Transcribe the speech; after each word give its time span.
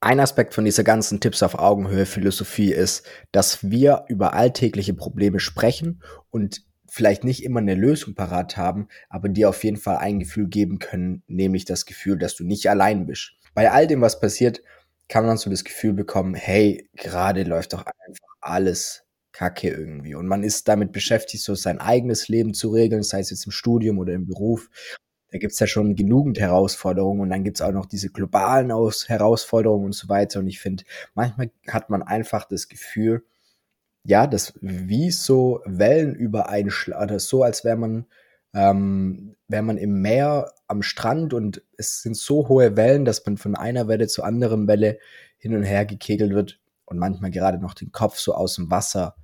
Ein 0.00 0.20
Aspekt 0.20 0.54
von 0.54 0.64
dieser 0.64 0.84
ganzen 0.84 1.18
Tipps 1.18 1.42
auf 1.42 1.58
Augenhöhe 1.58 2.06
Philosophie 2.06 2.72
ist, 2.72 3.04
dass 3.32 3.68
wir 3.68 4.04
über 4.08 4.32
alltägliche 4.32 4.94
Probleme 4.94 5.40
sprechen 5.40 6.02
und 6.30 6.64
vielleicht 6.88 7.24
nicht 7.24 7.44
immer 7.44 7.58
eine 7.58 7.74
Lösung 7.74 8.14
parat 8.14 8.56
haben, 8.56 8.88
aber 9.08 9.28
dir 9.28 9.48
auf 9.48 9.64
jeden 9.64 9.76
Fall 9.76 9.98
ein 9.98 10.20
Gefühl 10.20 10.48
geben 10.48 10.78
können, 10.78 11.22
nämlich 11.26 11.64
das 11.64 11.84
Gefühl, 11.84 12.16
dass 12.16 12.36
du 12.36 12.44
nicht 12.44 12.70
allein 12.70 13.06
bist. 13.06 13.32
Bei 13.54 13.72
all 13.72 13.88
dem, 13.88 14.00
was 14.00 14.20
passiert, 14.20 14.62
kann 15.08 15.26
man 15.26 15.36
so 15.36 15.50
das 15.50 15.64
Gefühl 15.64 15.94
bekommen, 15.94 16.34
hey, 16.34 16.88
gerade 16.94 17.42
läuft 17.42 17.72
doch 17.72 17.84
einfach 17.84 18.28
alles 18.40 19.04
kacke 19.32 19.68
irgendwie. 19.68 20.14
Und 20.14 20.26
man 20.26 20.44
ist 20.44 20.68
damit 20.68 20.92
beschäftigt, 20.92 21.42
so 21.42 21.54
sein 21.54 21.78
eigenes 21.80 22.28
Leben 22.28 22.54
zu 22.54 22.70
regeln, 22.70 23.02
sei 23.02 23.20
es 23.20 23.30
jetzt 23.30 23.46
im 23.46 23.52
Studium 23.52 23.98
oder 23.98 24.12
im 24.12 24.26
Beruf 24.26 24.68
da 25.30 25.38
gibt's 25.38 25.58
ja 25.58 25.66
schon 25.66 25.94
genügend 25.94 26.38
Herausforderungen 26.38 27.20
und 27.20 27.30
dann 27.30 27.44
gibt's 27.44 27.60
auch 27.60 27.72
noch 27.72 27.86
diese 27.86 28.10
globalen 28.10 28.72
Aus 28.72 29.08
Herausforderungen 29.08 29.86
und 29.86 29.92
so 29.92 30.08
weiter. 30.08 30.40
Und 30.40 30.46
ich 30.46 30.60
finde, 30.60 30.84
manchmal 31.14 31.50
hat 31.68 31.90
man 31.90 32.02
einfach 32.02 32.46
das 32.46 32.68
Gefühl, 32.68 33.24
ja, 34.04 34.26
dass 34.26 34.54
wie 34.62 35.10
so 35.10 35.60
Wellen 35.66 36.14
übereinschlagen, 36.14 37.02
oder 37.02 37.20
so, 37.20 37.42
als 37.42 37.62
wäre 37.62 37.76
man, 37.76 38.06
ähm, 38.54 39.36
wäre 39.48 39.62
man 39.62 39.76
im 39.76 40.00
Meer 40.00 40.50
am 40.66 40.82
Strand 40.82 41.34
und 41.34 41.62
es 41.76 42.02
sind 42.02 42.16
so 42.16 42.48
hohe 42.48 42.76
Wellen, 42.76 43.04
dass 43.04 43.24
man 43.26 43.36
von 43.36 43.54
einer 43.54 43.86
Welle 43.86 44.06
zur 44.06 44.24
anderen 44.24 44.66
Welle 44.66 44.98
hin 45.36 45.54
und 45.54 45.62
her 45.62 45.84
gekegelt 45.84 46.32
wird 46.32 46.58
und 46.86 46.98
manchmal 46.98 47.30
gerade 47.30 47.58
noch 47.58 47.74
den 47.74 47.92
Kopf 47.92 48.18
so 48.18 48.32
aus 48.32 48.54
dem 48.54 48.70
Wasser 48.70 49.14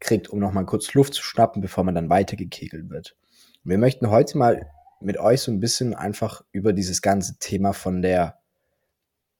kriegt, 0.00 0.28
um 0.28 0.40
nochmal 0.40 0.66
kurz 0.66 0.92
Luft 0.94 1.14
zu 1.14 1.22
schnappen, 1.22 1.62
bevor 1.62 1.84
man 1.84 1.94
dann 1.94 2.10
weitergekegelt 2.10 2.90
wird. 2.90 3.16
wir 3.62 3.78
möchten 3.78 4.10
heute 4.10 4.36
mal 4.36 4.68
mit 5.00 5.18
euch 5.18 5.40
so 5.40 5.52
ein 5.52 5.60
bisschen 5.60 5.94
einfach 5.94 6.44
über 6.52 6.72
dieses 6.72 7.02
ganze 7.02 7.38
Thema 7.38 7.72
von 7.72 8.02
der, 8.02 8.40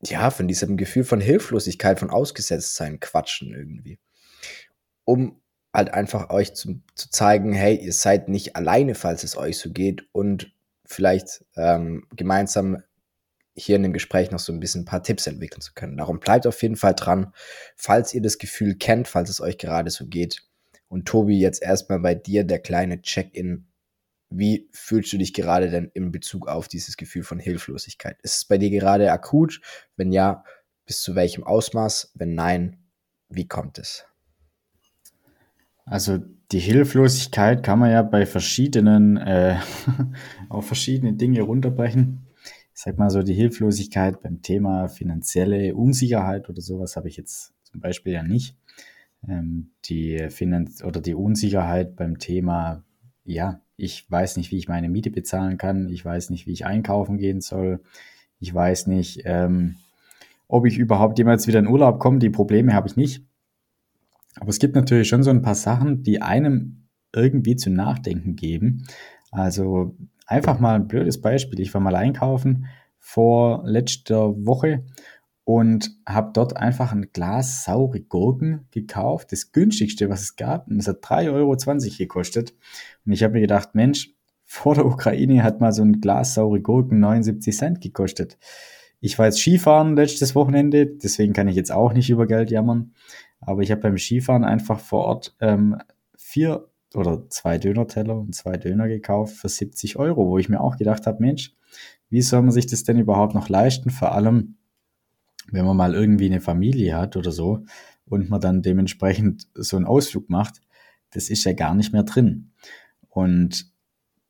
ja, 0.02 0.30
von 0.30 0.48
diesem 0.48 0.76
Gefühl 0.76 1.04
von 1.04 1.20
Hilflosigkeit, 1.20 1.98
von 1.98 2.10
Ausgesetztsein 2.10 3.00
quatschen 3.00 3.54
irgendwie. 3.54 3.98
Um 5.04 5.40
halt 5.72 5.92
einfach 5.92 6.30
euch 6.30 6.54
zu, 6.54 6.80
zu 6.94 7.10
zeigen, 7.10 7.52
hey, 7.52 7.76
ihr 7.76 7.92
seid 7.92 8.28
nicht 8.28 8.56
alleine, 8.56 8.94
falls 8.94 9.24
es 9.24 9.36
euch 9.36 9.58
so 9.58 9.72
geht 9.72 10.06
und 10.12 10.52
vielleicht 10.84 11.44
ähm, 11.56 12.06
gemeinsam 12.14 12.82
hier 13.56 13.76
in 13.76 13.82
dem 13.82 13.92
Gespräch 13.92 14.30
noch 14.30 14.38
so 14.38 14.52
ein 14.52 14.60
bisschen 14.60 14.82
ein 14.82 14.86
paar 14.86 15.02
Tipps 15.02 15.26
entwickeln 15.26 15.60
zu 15.60 15.72
können. 15.74 15.96
Darum 15.96 16.20
bleibt 16.20 16.46
auf 16.46 16.60
jeden 16.62 16.76
Fall 16.76 16.94
dran, 16.94 17.32
falls 17.76 18.12
ihr 18.14 18.22
das 18.22 18.38
Gefühl 18.38 18.76
kennt, 18.76 19.08
falls 19.08 19.30
es 19.30 19.40
euch 19.40 19.58
gerade 19.58 19.90
so 19.90 20.06
geht. 20.06 20.42
Und 20.88 21.06
Tobi, 21.06 21.38
jetzt 21.38 21.62
erstmal 21.62 22.00
bei 22.00 22.14
dir 22.14 22.44
der 22.44 22.58
kleine 22.58 23.00
Check-in 23.02 23.66
wie 24.36 24.68
fühlst 24.72 25.12
du 25.12 25.18
dich 25.18 25.32
gerade 25.32 25.70
denn 25.70 25.90
in 25.94 26.10
Bezug 26.10 26.48
auf 26.48 26.68
dieses 26.68 26.96
Gefühl 26.96 27.22
von 27.22 27.38
Hilflosigkeit? 27.38 28.18
Ist 28.22 28.36
es 28.36 28.44
bei 28.44 28.58
dir 28.58 28.70
gerade 28.70 29.10
akut? 29.12 29.60
Wenn 29.96 30.12
ja, 30.12 30.44
bis 30.86 31.02
zu 31.02 31.14
welchem 31.14 31.44
Ausmaß? 31.44 32.12
Wenn 32.14 32.34
nein, 32.34 32.78
wie 33.28 33.46
kommt 33.46 33.78
es? 33.78 34.06
Also 35.84 36.18
die 36.50 36.58
Hilflosigkeit 36.58 37.62
kann 37.62 37.78
man 37.78 37.90
ja 37.90 38.02
bei 38.02 38.26
verschiedenen, 38.26 39.16
äh, 39.16 39.56
auf 40.48 40.66
verschiedene 40.66 41.12
Dinge 41.12 41.42
runterbrechen. 41.42 42.26
Ich 42.74 42.80
sag 42.80 42.98
mal 42.98 43.10
so, 43.10 43.22
die 43.22 43.34
Hilflosigkeit 43.34 44.20
beim 44.20 44.42
Thema 44.42 44.88
finanzielle 44.88 45.74
Unsicherheit 45.74 46.48
oder 46.48 46.60
sowas 46.60 46.96
habe 46.96 47.08
ich 47.08 47.16
jetzt 47.16 47.52
zum 47.62 47.80
Beispiel 47.80 48.14
ja 48.14 48.22
nicht. 48.22 48.56
Ähm, 49.28 49.70
die 49.84 50.28
Finanz 50.30 50.82
oder 50.82 51.00
die 51.00 51.14
Unsicherheit 51.14 51.96
beim 51.96 52.18
Thema, 52.18 52.82
ja, 53.24 53.60
ich 53.76 54.10
weiß 54.10 54.36
nicht, 54.36 54.50
wie 54.50 54.58
ich 54.58 54.68
meine 54.68 54.88
Miete 54.88 55.10
bezahlen 55.10 55.58
kann, 55.58 55.88
ich 55.88 56.04
weiß 56.04 56.30
nicht, 56.30 56.46
wie 56.46 56.52
ich 56.52 56.66
einkaufen 56.66 57.18
gehen 57.18 57.40
soll, 57.40 57.80
ich 58.38 58.54
weiß 58.54 58.86
nicht, 58.86 59.22
ähm, 59.24 59.76
ob 60.48 60.66
ich 60.66 60.78
überhaupt 60.78 61.18
jemals 61.18 61.46
wieder 61.46 61.58
in 61.58 61.66
Urlaub 61.66 61.98
komme, 61.98 62.18
die 62.18 62.30
Probleme 62.30 62.74
habe 62.74 62.88
ich 62.88 62.96
nicht. 62.96 63.24
Aber 64.36 64.48
es 64.48 64.58
gibt 64.58 64.74
natürlich 64.74 65.08
schon 65.08 65.22
so 65.22 65.30
ein 65.30 65.42
paar 65.42 65.54
Sachen, 65.54 66.02
die 66.02 66.20
einem 66.20 66.88
irgendwie 67.14 67.56
zu 67.56 67.70
nachdenken 67.70 68.36
geben. 68.36 68.86
Also 69.30 69.96
einfach 70.26 70.58
mal 70.58 70.74
ein 70.74 70.88
blödes 70.88 71.20
Beispiel. 71.20 71.60
Ich 71.60 71.72
war 71.72 71.80
mal 71.80 71.96
einkaufen 71.96 72.66
vor 72.98 73.62
letzter 73.64 74.34
Woche 74.44 74.84
und 75.44 75.90
habe 76.06 76.30
dort 76.32 76.56
einfach 76.56 76.92
ein 76.92 77.12
Glas 77.12 77.64
saure 77.64 78.00
Gurken 78.00 78.66
gekauft, 78.70 79.30
das 79.32 79.52
günstigste, 79.52 80.08
was 80.08 80.22
es 80.22 80.36
gab. 80.36 80.68
Und 80.68 80.78
es 80.78 80.88
hat 80.88 81.04
3,20 81.04 81.32
Euro 81.32 81.56
gekostet. 81.98 82.54
Und 83.04 83.12
ich 83.12 83.22
habe 83.22 83.34
mir 83.34 83.42
gedacht, 83.42 83.74
Mensch, 83.74 84.14
vor 84.44 84.74
der 84.74 84.86
Ukraine 84.86 85.42
hat 85.42 85.60
mal 85.60 85.72
so 85.72 85.82
ein 85.82 86.00
Glas 86.00 86.34
saure 86.34 86.60
Gurken 86.60 87.00
79 87.00 87.56
Cent 87.56 87.80
gekostet. 87.80 88.38
Ich 89.00 89.18
war 89.18 89.26
jetzt 89.26 89.38
Skifahren 89.38 89.96
letztes 89.96 90.34
Wochenende, 90.34 90.86
deswegen 90.86 91.34
kann 91.34 91.48
ich 91.48 91.56
jetzt 91.56 91.72
auch 91.72 91.92
nicht 91.92 92.08
über 92.08 92.26
Geld 92.26 92.50
jammern. 92.50 92.94
Aber 93.40 93.60
ich 93.60 93.70
habe 93.70 93.82
beim 93.82 93.98
Skifahren 93.98 94.44
einfach 94.44 94.80
vor 94.80 95.04
Ort 95.04 95.36
ähm, 95.40 95.76
vier 96.16 96.68
oder 96.94 97.28
zwei 97.28 97.58
Dönerteller 97.58 98.16
und 98.16 98.34
zwei 98.34 98.56
Döner 98.56 98.88
gekauft 98.88 99.34
für 99.34 99.48
70 99.48 99.96
Euro, 99.96 100.26
wo 100.28 100.38
ich 100.38 100.48
mir 100.48 100.60
auch 100.60 100.78
gedacht 100.78 101.06
habe, 101.06 101.20
Mensch, 101.20 101.54
wie 102.08 102.22
soll 102.22 102.40
man 102.42 102.52
sich 102.52 102.66
das 102.66 102.84
denn 102.84 102.98
überhaupt 102.98 103.34
noch 103.34 103.48
leisten? 103.50 103.90
Vor 103.90 104.12
allem, 104.12 104.56
wenn 105.50 105.64
man 105.64 105.76
mal 105.76 105.94
irgendwie 105.94 106.26
eine 106.26 106.40
Familie 106.40 106.96
hat 106.96 107.16
oder 107.16 107.32
so 107.32 107.64
und 108.06 108.30
man 108.30 108.40
dann 108.40 108.62
dementsprechend 108.62 109.48
so 109.54 109.76
einen 109.76 109.86
Ausflug 109.86 110.30
macht, 110.30 110.60
das 111.10 111.30
ist 111.30 111.44
ja 111.44 111.52
gar 111.52 111.74
nicht 111.74 111.92
mehr 111.92 112.02
drin. 112.02 112.52
Und 113.08 113.72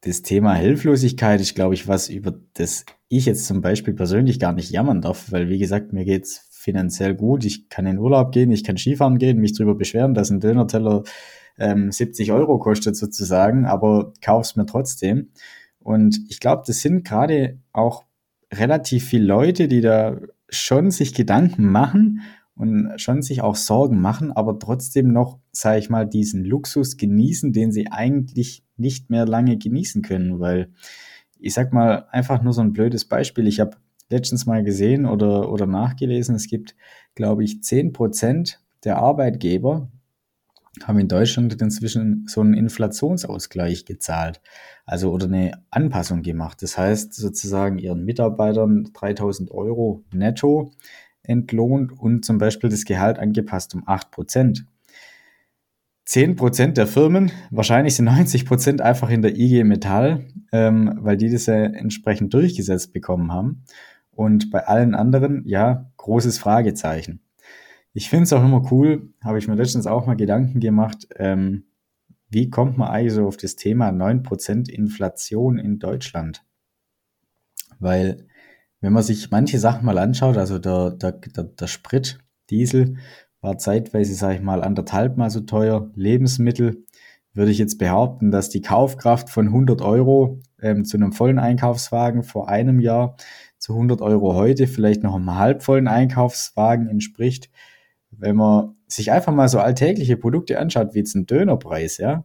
das 0.03 0.23
Thema 0.23 0.55
Hilflosigkeit 0.55 1.41
ist, 1.41 1.55
glaube 1.55 1.75
ich, 1.75 1.89
was, 1.89 2.09
über 2.11 2.35
das 2.55 2.85
ich 3.09 3.25
jetzt 3.25 3.47
zum 3.47 3.63
Beispiel 3.63 3.95
persönlich 3.95 4.39
gar 4.39 4.53
nicht 4.53 4.71
jammern 4.71 5.01
darf, 5.01 5.33
weil, 5.33 5.49
wie 5.49 5.59
gesagt, 5.59 5.93
mir 5.93 6.05
geht's 6.05 6.47
finanziell 6.51 7.15
gut. 7.15 7.45
Ich 7.45 7.69
kann 7.69 7.87
in 7.87 7.99
Urlaub 7.99 8.33
gehen, 8.33 8.53
ich 8.53 8.65
kann 8.65 8.77
Skifahren 8.77 9.19
gehen, 9.19 9.39
mich 9.39 9.55
drüber 9.55 9.75
beschweren, 9.75 10.15
dass 10.15 10.31
ein 10.31 10.41
Dönerteller 10.41 11.05
ähm, 11.59 11.91
70 11.91 12.33
Euro 12.33 12.59
kostet 12.59 12.97
sozusagen, 12.97 13.65
aber 13.65 14.13
kauf's 14.23 14.57
mir 14.57 14.67
trotzdem. 14.67 15.31
Und 15.79 16.19
ich 16.29 16.41
glaube, 16.41 16.65
das 16.67 16.81
sind 16.81 17.05
gerade 17.05 17.59
auch 17.73 18.05
relativ 18.53 19.05
viele 19.05 19.27
Leute, 19.27 19.69
die 19.69 19.81
da 19.81 20.19
schon 20.49 20.91
sich 20.91 21.15
Gedanken 21.15 21.71
machen 21.71 22.21
und 22.57 22.93
schon 23.01 23.23
sich 23.23 23.43
auch 23.43 23.57
Sorgen 23.57 24.01
machen, 24.01 24.33
aber 24.33 24.59
trotzdem 24.59 25.13
noch, 25.13 25.41
sage 25.53 25.79
ich 25.79 25.91
mal, 25.91 26.07
diesen 26.07 26.45
Luxus 26.45 26.97
genießen, 26.97 27.53
den 27.53 27.73
sie 27.73 27.91
eigentlich 27.91 28.65
nicht 28.77 29.11
mehr 29.11 29.27
lange 29.27 29.57
genießen 29.57 30.03
können, 30.03 30.41
weil 30.41 30.73
ich 31.39 31.55
sag 31.55 31.73
mal 31.73 32.07
einfach 32.11 32.43
nur 32.43 32.53
so 32.53 32.63
ein 32.63 32.73
blödes 32.73 33.07
Beispiel. 33.07 33.47
Ich 33.47 33.61
habe 33.61 33.77
letztens 34.11 34.47
mal 34.47 34.63
gesehen 34.63 35.07
oder, 35.07 35.51
oder 35.51 35.67
nachgelesen, 35.67 36.35
es 36.35 36.47
gibt, 36.47 36.77
glaube 37.15 37.45
ich, 37.45 37.63
zehn 37.63 37.93
Prozent 37.93 38.61
der 38.85 38.99
Arbeitgeber 38.99 39.91
haben 40.83 40.99
in 40.99 41.09
Deutschland 41.09 41.61
inzwischen 41.61 42.27
so 42.27 42.41
einen 42.41 42.55
Inflationsausgleich 42.55 43.85
gezahlt, 43.85 44.41
also 44.85 45.13
oder 45.13 45.27
eine 45.27 45.63
Anpassung 45.71 46.23
gemacht. 46.23 46.63
Das 46.63 46.77
heißt 46.77 47.15
sozusagen 47.15 47.79
ihren 47.79 48.05
Mitarbeitern 48.05 48.91
3000 48.93 49.51
Euro 49.51 50.03
netto 50.13 50.73
entlohnt 51.23 51.93
und 51.93 52.25
zum 52.25 52.39
Beispiel 52.39 52.71
das 52.71 52.85
Gehalt 52.85 53.19
angepasst 53.19 53.75
um 53.75 53.85
8 53.87 54.11
Prozent. 54.11 54.67
10 56.07 56.37
Prozent 56.37 56.77
der 56.77 56.87
Firmen, 56.87 57.33
wahrscheinlich 57.51 57.95
sind 57.95 58.05
90 58.05 58.45
Prozent 58.45 58.83
einfach 58.83 59.09
in 59.09 59.23
der 59.23 59.37
IG 59.37 59.65
Metall, 59.65 60.27
ähm, 60.53 60.99
weil 61.01 61.17
die 61.17 61.31
das 61.31 61.47
ja 61.47 61.55
entsprechend 61.55 62.35
durchgesetzt 62.35 62.93
bekommen 62.93 63.33
haben. 63.33 63.65
Und 64.11 64.51
bei 64.51 64.67
allen 64.67 64.95
anderen, 64.95 65.43
ja, 65.47 65.91
großes 65.97 66.39
Fragezeichen. 66.39 67.21
Ich 67.97 68.11
finde 68.11 68.25
es 68.25 68.33
auch 68.33 68.45
immer 68.45 68.71
cool, 68.73 69.15
habe 69.23 69.39
ich 69.39 69.47
mir 69.47 69.55
letztens 69.55 69.87
auch 69.87 70.05
mal 70.05 70.17
Gedanken 70.17 70.59
gemacht, 70.59 71.07
ähm, 71.17 71.65
wie 72.29 72.51
kommt 72.51 72.77
man 72.77 72.89
eigentlich 72.89 73.13
so 73.13 73.25
auf 73.29 73.37
das 73.37 73.55
Thema 73.55 73.91
9% 73.91 74.69
Inflation 74.69 75.59
in 75.59 75.79
Deutschland? 75.79 76.45
Weil, 77.79 78.27
wenn 78.81 78.93
man 78.93 79.05
sich 79.05 79.31
manche 79.31 79.61
Sachen 79.61 79.87
mal 79.87 79.99
anschaut, 79.99 80.37
also 80.37 80.59
der, 80.59 80.91
der, 80.91 81.13
der, 81.13 81.45
der 81.45 81.67
Sprit, 81.69 82.19
Diesel, 82.51 82.97
war 83.41 83.59
zeitweise, 83.59 84.15
sage 84.15 84.35
ich 84.37 84.43
mal, 84.43 84.65
anderthalb 84.65 85.17
mal 85.17 85.31
so 85.31 85.41
teuer. 85.41 85.93
Lebensmittel 85.95 86.85
würde 87.33 87.53
ich 87.53 87.59
jetzt 87.59 87.79
behaupten, 87.79 88.33
dass 88.33 88.49
die 88.49 88.63
Kaufkraft 88.63 89.31
von 89.31 89.47
100 89.47 89.83
Euro 89.83 90.41
ähm, 90.61 90.85
zu 90.85 90.97
einem 90.97 91.13
vollen 91.13 91.39
Einkaufswagen 91.39 92.25
vor 92.25 92.49
einem 92.49 92.81
Jahr 92.81 93.17
zu 93.59 93.75
100 93.75 94.01
Euro 94.01 94.35
heute 94.35 94.67
vielleicht 94.67 95.05
noch 95.05 95.15
einem 95.15 95.37
halbvollen 95.37 95.87
Einkaufswagen 95.87 96.89
entspricht 96.89 97.51
wenn 98.19 98.37
man 98.37 98.77
sich 98.87 99.13
einfach 99.13 99.33
mal 99.33 99.49
so 99.49 99.59
alltägliche 99.59 100.17
Produkte 100.17 100.59
anschaut, 100.59 100.95
wie 100.95 100.99
jetzt 100.99 101.15
ein 101.15 101.27
Dönerpreis, 101.27 101.99
ja, 101.99 102.25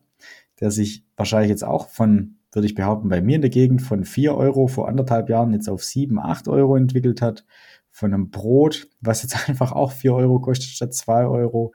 der 0.59 0.71
sich 0.71 1.05
wahrscheinlich 1.15 1.49
jetzt 1.49 1.63
auch 1.63 1.89
von, 1.89 2.35
würde 2.51 2.65
ich 2.65 2.75
behaupten, 2.75 3.09
bei 3.09 3.21
mir 3.21 3.35
in 3.35 3.41
der 3.41 3.49
Gegend 3.49 3.81
von 3.81 4.03
4 4.03 4.35
Euro 4.35 4.67
vor 4.67 4.87
anderthalb 4.87 5.29
Jahren 5.29 5.53
jetzt 5.53 5.69
auf 5.69 5.83
7, 5.83 6.19
8 6.19 6.47
Euro 6.47 6.75
entwickelt 6.75 7.21
hat, 7.21 7.45
von 7.91 8.13
einem 8.13 8.29
Brot, 8.29 8.87
was 9.01 9.23
jetzt 9.23 9.37
einfach 9.49 9.71
auch 9.71 9.91
4 9.91 10.13
Euro 10.13 10.39
kostet 10.39 10.69
statt 10.69 10.93
2 10.93 11.25
Euro. 11.25 11.73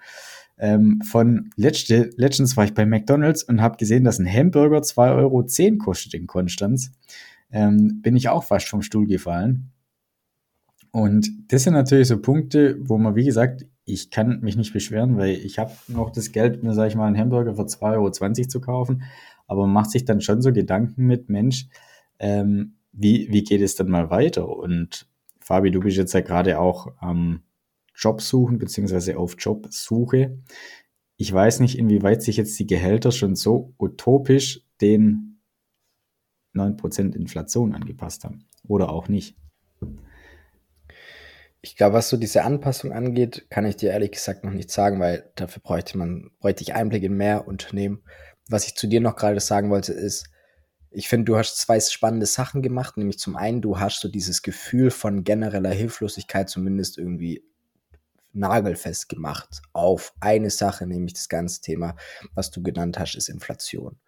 Ähm, 0.56 1.00
von 1.04 1.50
letzte, 1.56 2.10
letztens 2.16 2.56
war 2.56 2.64
ich 2.64 2.74
bei 2.74 2.86
McDonalds 2.86 3.42
und 3.42 3.60
habe 3.60 3.76
gesehen, 3.76 4.04
dass 4.04 4.18
ein 4.18 4.32
Hamburger 4.32 4.78
2,10 4.78 5.16
Euro 5.16 5.78
kostet 5.78 6.14
in 6.14 6.26
Konstanz. 6.26 6.92
Ähm, 7.50 8.00
bin 8.02 8.16
ich 8.16 8.28
auch 8.28 8.44
fast 8.44 8.68
vom 8.68 8.82
Stuhl 8.82 9.06
gefallen. 9.06 9.73
Und 10.94 11.28
das 11.48 11.64
sind 11.64 11.72
natürlich 11.72 12.06
so 12.06 12.20
Punkte, 12.20 12.76
wo 12.78 12.98
man, 12.98 13.16
wie 13.16 13.24
gesagt, 13.24 13.66
ich 13.84 14.10
kann 14.10 14.38
mich 14.42 14.56
nicht 14.56 14.72
beschweren, 14.72 15.16
weil 15.16 15.30
ich 15.30 15.58
habe 15.58 15.72
noch 15.88 16.10
das 16.10 16.30
Geld, 16.30 16.62
mir, 16.62 16.72
sage 16.72 16.86
ich 16.86 16.94
mal, 16.94 17.08
einen 17.08 17.18
Hamburger 17.18 17.56
für 17.56 17.62
2,20 17.62 17.82
Euro 17.94 18.48
zu 18.48 18.60
kaufen. 18.60 19.02
Aber 19.48 19.62
man 19.62 19.72
macht 19.72 19.90
sich 19.90 20.04
dann 20.04 20.20
schon 20.20 20.40
so 20.40 20.52
Gedanken 20.52 21.04
mit, 21.06 21.28
Mensch, 21.28 21.66
ähm, 22.20 22.76
wie, 22.92 23.26
wie 23.32 23.42
geht 23.42 23.60
es 23.60 23.74
dann 23.74 23.88
mal 23.88 24.08
weiter? 24.10 24.48
Und 24.48 25.08
Fabi, 25.40 25.72
du 25.72 25.80
bist 25.80 25.96
jetzt 25.96 26.14
ja 26.14 26.20
gerade 26.20 26.60
auch 26.60 26.94
am 27.00 27.42
Job 27.96 28.20
suchen, 28.20 28.58
beziehungsweise 28.58 29.18
auf 29.18 29.34
Jobsuche. 29.36 30.38
Ich 31.16 31.32
weiß 31.32 31.58
nicht, 31.58 31.76
inwieweit 31.76 32.22
sich 32.22 32.36
jetzt 32.36 32.56
die 32.60 32.68
Gehälter 32.68 33.10
schon 33.10 33.34
so 33.34 33.74
utopisch 33.80 34.64
den 34.80 35.40
9% 36.54 37.16
Inflation 37.16 37.74
angepasst 37.74 38.22
haben. 38.22 38.44
Oder 38.68 38.90
auch 38.90 39.08
nicht. 39.08 39.34
Ich 41.64 41.76
glaube, 41.76 41.94
was 41.94 42.10
so 42.10 42.18
diese 42.18 42.44
Anpassung 42.44 42.92
angeht, 42.92 43.46
kann 43.48 43.64
ich 43.64 43.76
dir 43.76 43.92
ehrlich 43.92 44.12
gesagt 44.12 44.44
noch 44.44 44.52
nicht 44.52 44.70
sagen, 44.70 45.00
weil 45.00 45.32
dafür 45.34 45.62
bräuchte 45.62 45.96
man, 45.96 46.30
bräuchte 46.38 46.62
ich 46.62 46.74
Einblick 46.74 47.02
in 47.02 47.16
mehr 47.16 47.48
Unternehmen. 47.48 48.02
Was 48.50 48.66
ich 48.66 48.74
zu 48.74 48.86
dir 48.86 49.00
noch 49.00 49.16
gerade 49.16 49.40
sagen 49.40 49.70
wollte, 49.70 49.94
ist, 49.94 50.26
ich 50.90 51.08
finde, 51.08 51.24
du 51.24 51.38
hast 51.38 51.56
zwei 51.56 51.80
spannende 51.80 52.26
Sachen 52.26 52.60
gemacht, 52.60 52.98
nämlich 52.98 53.18
zum 53.18 53.34
einen, 53.34 53.62
du 53.62 53.80
hast 53.80 54.00
so 54.00 54.08
dieses 54.08 54.42
Gefühl 54.42 54.90
von 54.90 55.24
genereller 55.24 55.70
Hilflosigkeit 55.70 56.50
zumindest 56.50 56.98
irgendwie 56.98 57.42
nagelfest 58.34 59.08
gemacht 59.08 59.62
auf 59.72 60.12
eine 60.20 60.50
Sache, 60.50 60.86
nämlich 60.86 61.14
das 61.14 61.30
ganze 61.30 61.62
Thema, 61.62 61.96
was 62.34 62.50
du 62.50 62.62
genannt 62.62 62.98
hast, 62.98 63.14
ist 63.14 63.30
Inflation. 63.30 63.98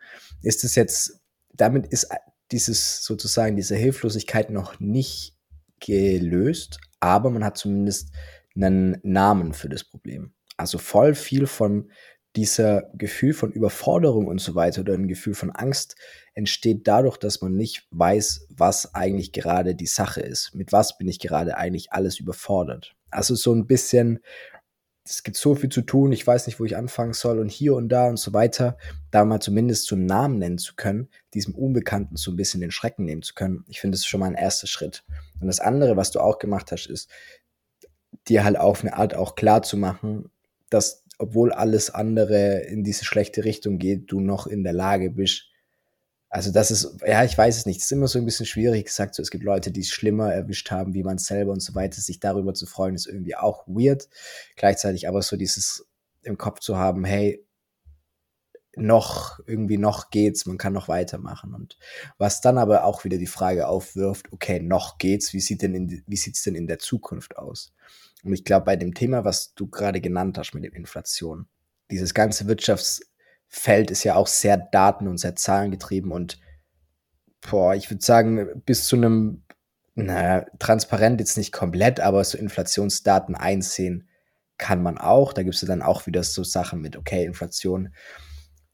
Ist 0.43 0.63
es 0.63 0.75
jetzt, 0.75 1.23
damit 1.55 1.87
ist 1.87 2.09
dieses 2.53 3.03
sozusagen 3.03 3.57
diese 3.57 3.77
Hilflosigkeit 3.77 4.51
noch 4.51 4.79
nicht 4.79 5.37
gelöst, 5.81 6.81
aber 7.07 7.31
man 7.31 7.45
hat 7.45 7.57
zumindest 7.57 8.13
einen 8.55 8.99
Namen 9.03 9.53
für 9.53 9.69
das 9.69 9.85
Problem. 9.85 10.33
Also 10.57 10.79
voll 10.79 11.15
viel 11.15 11.47
von 11.47 11.91
dieser 12.35 12.91
Gefühl 12.95 13.33
von 13.33 13.51
Überforderung 13.51 14.27
und 14.27 14.41
so 14.41 14.55
weiter 14.55 14.83
oder 14.83 14.93
ein 14.93 15.09
Gefühl 15.09 15.35
von 15.35 15.51
Angst 15.51 15.97
entsteht 16.35 16.87
dadurch, 16.87 17.17
dass 17.17 17.41
man 17.41 17.55
nicht 17.55 17.87
weiß, 17.91 18.49
was 18.51 18.95
eigentlich 18.95 19.33
gerade 19.33 19.75
die 19.75 19.87
Sache 19.87 20.21
ist. 20.21 20.55
Mit 20.55 20.73
was 20.73 20.99
bin 20.99 21.09
ich 21.09 21.19
gerade 21.19 21.57
eigentlich 21.57 21.93
alles 21.93 22.21
überfordert. 22.21 22.95
Also 23.11 23.35
so 23.35 23.55
ein 23.55 23.67
bisschen, 23.67 24.21
es 25.09 25.23
gibt 25.23 25.37
so 25.37 25.55
viel 25.55 25.71
zu 25.71 25.83
tun, 25.83 26.13
ich 26.13 26.27
weiß 26.27 26.47
nicht, 26.47 26.59
wo 26.59 26.65
ich 26.65 26.77
anfangen 26.77 27.13
soll 27.13 27.39
und 27.39 27.51
hier 27.51 27.75
und 27.75 27.89
da 27.89 28.09
und 28.09 28.19
so 28.19 28.33
weiter, 28.33 28.77
da 29.11 29.25
mal 29.25 29.41
zumindest 29.41 29.93
einen 29.93 30.07
Namen 30.07 30.39
nennen 30.39 30.59
zu 30.59 30.75
können, 30.75 31.09
diesem 31.35 31.55
Unbekannten 31.55 32.17
so 32.17 32.31
ein 32.31 32.37
bisschen 32.37 32.61
den 32.61 32.71
Schrecken 32.71 33.05
nehmen 33.05 33.23
zu 33.23 33.35
können. 33.35 33.65
Ich 33.69 33.81
finde, 33.81 33.95
das 33.95 34.01
ist 34.01 34.09
schon 34.09 34.21
mal 34.21 34.27
ein 34.27 34.35
erster 34.35 34.67
Schritt. 34.67 35.05
Und 35.41 35.47
das 35.47 35.61
andere, 35.61 35.97
was 35.97 36.11
du 36.11 36.21
auch 36.21 36.39
gemacht 36.39 36.73
hast, 36.73 36.87
ist, 36.87 37.09
dir 38.29 38.45
halt 38.45 38.59
auf 38.59 38.83
eine 38.83 38.95
Art 38.95 39.15
auch 39.15 39.35
klar 39.35 39.63
zu 39.63 39.77
machen, 39.77 40.31
dass 40.71 41.05
obwohl 41.19 41.53
alles 41.53 41.91
andere 41.91 42.61
in 42.61 42.85
diese 42.85 43.05
schlechte 43.05 43.45
Richtung 43.45 43.79
geht, 43.79 44.11
du 44.11 44.21
noch 44.21 44.47
in 44.47 44.65
der 44.65 44.73
Lage 44.73 45.11
bist. 45.11 45.47
Also 46.37 46.53
das 46.53 46.71
ist, 46.71 46.99
ja, 47.07 47.25
ich 47.25 47.39
weiß 47.39 47.57
es 47.57 47.65
nicht. 47.65 47.79
Es 47.79 47.87
ist 47.87 47.93
immer 47.93 48.09
so 48.09 48.19
ein 48.19 48.27
bisschen 48.27 48.45
schwierig 48.45 48.85
gesagt. 48.85 49.15
So, 49.15 49.23
es 49.23 49.31
gibt 49.31 49.43
Leute, 49.43 49.71
die 49.71 49.81
es 49.81 49.89
schlimmer 49.89 50.35
erwischt 50.35 50.71
haben, 50.71 50.93
wie 50.93 51.03
man 51.03 51.17
selber 51.17 51.51
und 51.51 51.61
so 51.61 51.75
weiter. 51.75 51.99
Sich 51.99 52.21
darüber 52.21 52.53
zu 52.53 52.67
freuen, 52.67 52.95
ist 52.95 53.07
irgendwie 53.07 53.35
auch 53.35 53.67
weird. 53.67 54.11
Gleichzeitig 54.55 55.09
aber 55.09 55.23
so 55.23 55.39
dieses 55.39 55.89
im 56.21 56.37
Kopf 56.37 56.61
zu 56.61 56.77
haben, 56.77 57.07
hey, 57.07 57.43
noch, 58.77 59.41
irgendwie 59.47 59.79
noch 59.79 60.11
geht's, 60.11 60.45
man 60.45 60.59
kann 60.59 60.75
noch 60.75 60.89
weitermachen. 60.89 61.55
Und 61.55 61.79
was 62.19 62.43
dann 62.43 62.59
aber 62.59 62.85
auch 62.85 63.05
wieder 63.05 63.17
die 63.17 63.27
Frage 63.27 63.67
aufwirft, 63.67 64.31
okay, 64.31 64.61
noch 64.61 64.99
geht's, 64.99 65.33
wie 65.33 65.41
sieht 65.41 65.63
denn 65.63 65.75
in, 65.75 66.03
wie 66.07 66.17
sieht's 66.19 66.43
denn 66.43 66.55
in 66.55 66.67
der 66.67 66.79
Zukunft 66.79 67.39
aus? 67.39 67.73
Und 68.25 68.35
ich 68.35 68.45
glaube, 68.45 68.67
bei 68.67 68.77
dem 68.77 68.93
Thema, 68.93 69.25
was 69.25 69.55
du 69.55 69.69
gerade 69.69 70.03
genannt 70.03 70.37
hast 70.37 70.53
mit 70.53 70.65
der 70.65 70.75
Inflation, 70.75 71.47
dieses 71.91 72.13
ganze 72.13 72.45
Wirtschaftsfeld 73.51 73.91
ist 73.91 74.05
ja 74.05 74.15
auch 74.15 74.27
sehr 74.27 74.57
daten- 74.57 75.09
und 75.09 75.19
sehr 75.19 75.37
zahlengetrieben 75.37 76.13
und 76.13 76.39
boah, 77.41 77.75
ich 77.75 77.91
würde 77.91 78.05
sagen, 78.05 78.63
bis 78.65 78.87
zu 78.87 78.97
einem, 78.97 79.43
naja, 79.95 80.47
transparent 80.59 81.21
jetzt 81.21 81.37
nicht 81.37 81.53
komplett, 81.53 82.01
aber 82.01 82.23
so 82.25 82.39
Inflationsdaten 82.39 83.35
einsehen 83.35 84.09
kann 84.59 84.83
man 84.83 84.99
auch. 84.99 85.33
Da 85.33 85.43
gibt 85.43 85.55
es 85.55 85.61
ja 85.63 85.69
dann 85.69 85.83
auch 85.83 86.07
wieder 86.07 86.23
so 86.23 86.45
Sachen 86.45 86.81
mit, 86.81 86.97
okay, 86.97 87.25
Inflation 87.25 87.95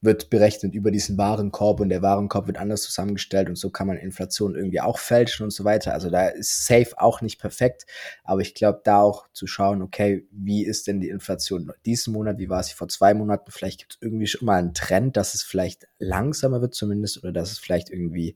wird 0.03 0.29
berechnet 0.29 0.75
über 0.75 0.91
diesen 0.91 1.17
Warenkorb 1.17 1.79
und 1.79 1.87
der 1.87 2.01
Warenkorb 2.01 2.47
wird 2.47 2.57
anders 2.57 2.81
zusammengestellt 2.81 3.47
und 3.47 3.55
so 3.55 3.69
kann 3.69 3.87
man 3.87 3.97
Inflation 3.97 4.53
irgendwie 4.55 4.81
auch 4.81 4.99
fälschen 4.99 5.45
und 5.45 5.51
so 5.51 5.63
weiter. 5.63 5.93
Also 5.93 6.09
da 6.09 6.27
ist 6.27 6.65
Safe 6.65 6.89
auch 6.97 7.21
nicht 7.21 7.39
perfekt, 7.39 7.85
aber 8.25 8.41
ich 8.41 8.53
glaube 8.53 8.81
da 8.83 9.01
auch 9.01 9.27
zu 9.31 9.47
schauen, 9.47 9.81
okay, 9.81 10.27
wie 10.31 10.65
ist 10.65 10.87
denn 10.87 10.99
die 10.99 11.07
Inflation 11.07 11.71
diesen 11.85 12.13
Monat, 12.13 12.37
wie 12.37 12.49
war 12.49 12.61
sie 12.63 12.73
vor 12.73 12.89
zwei 12.89 13.13
Monaten? 13.13 13.49
Vielleicht 13.51 13.79
gibt 13.79 13.93
es 13.93 14.01
irgendwie 14.01 14.27
schon 14.27 14.45
mal 14.45 14.59
einen 14.59 14.73
Trend, 14.73 15.15
dass 15.15 15.35
es 15.35 15.41
vielleicht 15.41 15.87
langsamer 15.99 16.59
wird 16.59 16.75
zumindest 16.75 17.23
oder 17.23 17.31
dass 17.31 17.51
es 17.51 17.59
vielleicht 17.59 17.89
irgendwie 17.89 18.35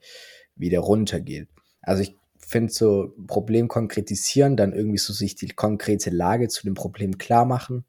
wieder 0.56 0.80
runtergeht. 0.80 1.50
Also 1.82 2.02
ich 2.02 2.16
finde 2.38 2.72
so 2.72 3.14
Problem 3.28 3.68
konkretisieren, 3.68 4.56
dann 4.56 4.72
irgendwie 4.72 5.00
so 5.00 5.12
sich 5.12 5.36
die 5.36 5.50
konkrete 5.50 6.12
Lage 6.12 6.48
zu 6.48 6.64
dem 6.64 6.76
Problem 6.76 7.18
klar 7.18 7.44
machen 7.44 7.84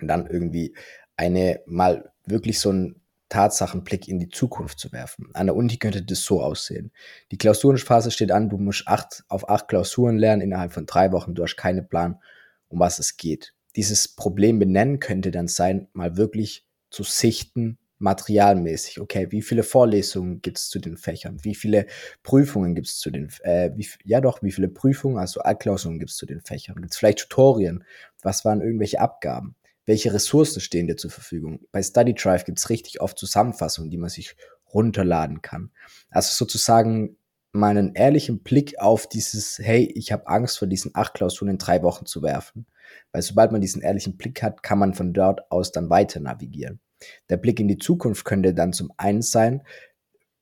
und 0.00 0.08
dann 0.08 0.26
irgendwie 0.26 0.74
eine 1.16 1.60
mal 1.66 2.12
wirklich 2.26 2.60
so 2.60 2.70
einen 2.70 3.00
Tatsachenblick 3.28 4.06
in 4.08 4.20
die 4.20 4.28
Zukunft 4.28 4.78
zu 4.78 4.92
werfen. 4.92 5.28
An 5.34 5.46
der 5.46 5.56
Uni 5.56 5.76
könnte 5.78 6.02
das 6.02 6.22
so 6.22 6.42
aussehen. 6.42 6.92
Die 7.32 7.38
Klausurenphase 7.38 8.10
steht 8.10 8.30
an, 8.30 8.48
du 8.48 8.58
musst 8.58 8.86
acht, 8.86 9.24
auf 9.28 9.48
acht 9.48 9.68
Klausuren 9.68 10.18
lernen 10.18 10.42
innerhalb 10.42 10.72
von 10.72 10.86
drei 10.86 11.10
Wochen, 11.12 11.34
du 11.34 11.42
hast 11.42 11.56
keinen 11.56 11.88
Plan, 11.88 12.20
um 12.68 12.78
was 12.78 12.98
es 12.98 13.16
geht. 13.16 13.54
Dieses 13.74 14.08
Problem 14.08 14.58
benennen 14.58 15.00
könnte 15.00 15.30
dann 15.30 15.48
sein, 15.48 15.88
mal 15.92 16.16
wirklich 16.16 16.64
zu 16.90 17.02
sichten, 17.02 17.78
materialmäßig. 17.98 19.00
Okay, 19.00 19.28
wie 19.30 19.42
viele 19.42 19.62
Vorlesungen 19.62 20.42
gibt 20.42 20.58
es 20.58 20.68
zu 20.68 20.78
den 20.78 20.96
Fächern? 20.96 21.38
Wie 21.42 21.54
viele 21.54 21.86
Prüfungen 22.22 22.74
gibt 22.74 22.88
es 22.88 22.98
zu 22.98 23.10
den, 23.10 23.30
äh, 23.42 23.70
wie, 23.74 23.88
ja 24.04 24.20
doch, 24.20 24.42
wie 24.42 24.52
viele 24.52 24.68
Prüfungen, 24.68 25.18
also 25.18 25.40
Altklausuren 25.40 25.98
gibt 25.98 26.10
es 26.10 26.16
zu 26.16 26.26
den 26.26 26.40
Fächern? 26.40 26.76
Gibt 26.76 26.92
es 26.92 26.98
vielleicht 26.98 27.20
Tutorien? 27.20 27.84
Was 28.22 28.44
waren 28.44 28.60
irgendwelche 28.60 29.00
Abgaben? 29.00 29.56
Welche 29.86 30.12
Ressourcen 30.12 30.60
stehen 30.60 30.88
dir 30.88 30.96
zur 30.96 31.10
Verfügung. 31.10 31.60
Bei 31.72 31.82
Study 31.82 32.14
Drive 32.14 32.44
gibt 32.44 32.58
es 32.58 32.70
richtig 32.70 33.00
oft 33.00 33.18
Zusammenfassungen, 33.18 33.90
die 33.90 33.96
man 33.96 34.10
sich 34.10 34.36
runterladen 34.72 35.42
kann. 35.42 35.70
Also 36.10 36.34
sozusagen 36.34 37.16
meinen 37.52 37.94
ehrlichen 37.94 38.42
Blick 38.42 38.78
auf 38.78 39.08
dieses, 39.08 39.58
hey, 39.58 39.90
ich 39.94 40.12
habe 40.12 40.26
Angst 40.26 40.58
vor 40.58 40.68
diesen 40.68 40.90
acht 40.94 41.14
Klausuren 41.14 41.52
in 41.52 41.58
drei 41.58 41.82
Wochen 41.82 42.04
zu 42.04 42.22
werfen. 42.22 42.66
Weil 43.12 43.22
sobald 43.22 43.52
man 43.52 43.60
diesen 43.60 43.80
ehrlichen 43.82 44.16
Blick 44.16 44.42
hat, 44.42 44.62
kann 44.62 44.78
man 44.78 44.94
von 44.94 45.12
dort 45.12 45.50
aus 45.50 45.72
dann 45.72 45.88
weiter 45.88 46.20
navigieren. 46.20 46.80
Der 47.28 47.36
Blick 47.36 47.60
in 47.60 47.68
die 47.68 47.78
Zukunft 47.78 48.24
könnte 48.24 48.54
dann 48.54 48.72
zum 48.72 48.92
einen 48.96 49.22
sein, 49.22 49.62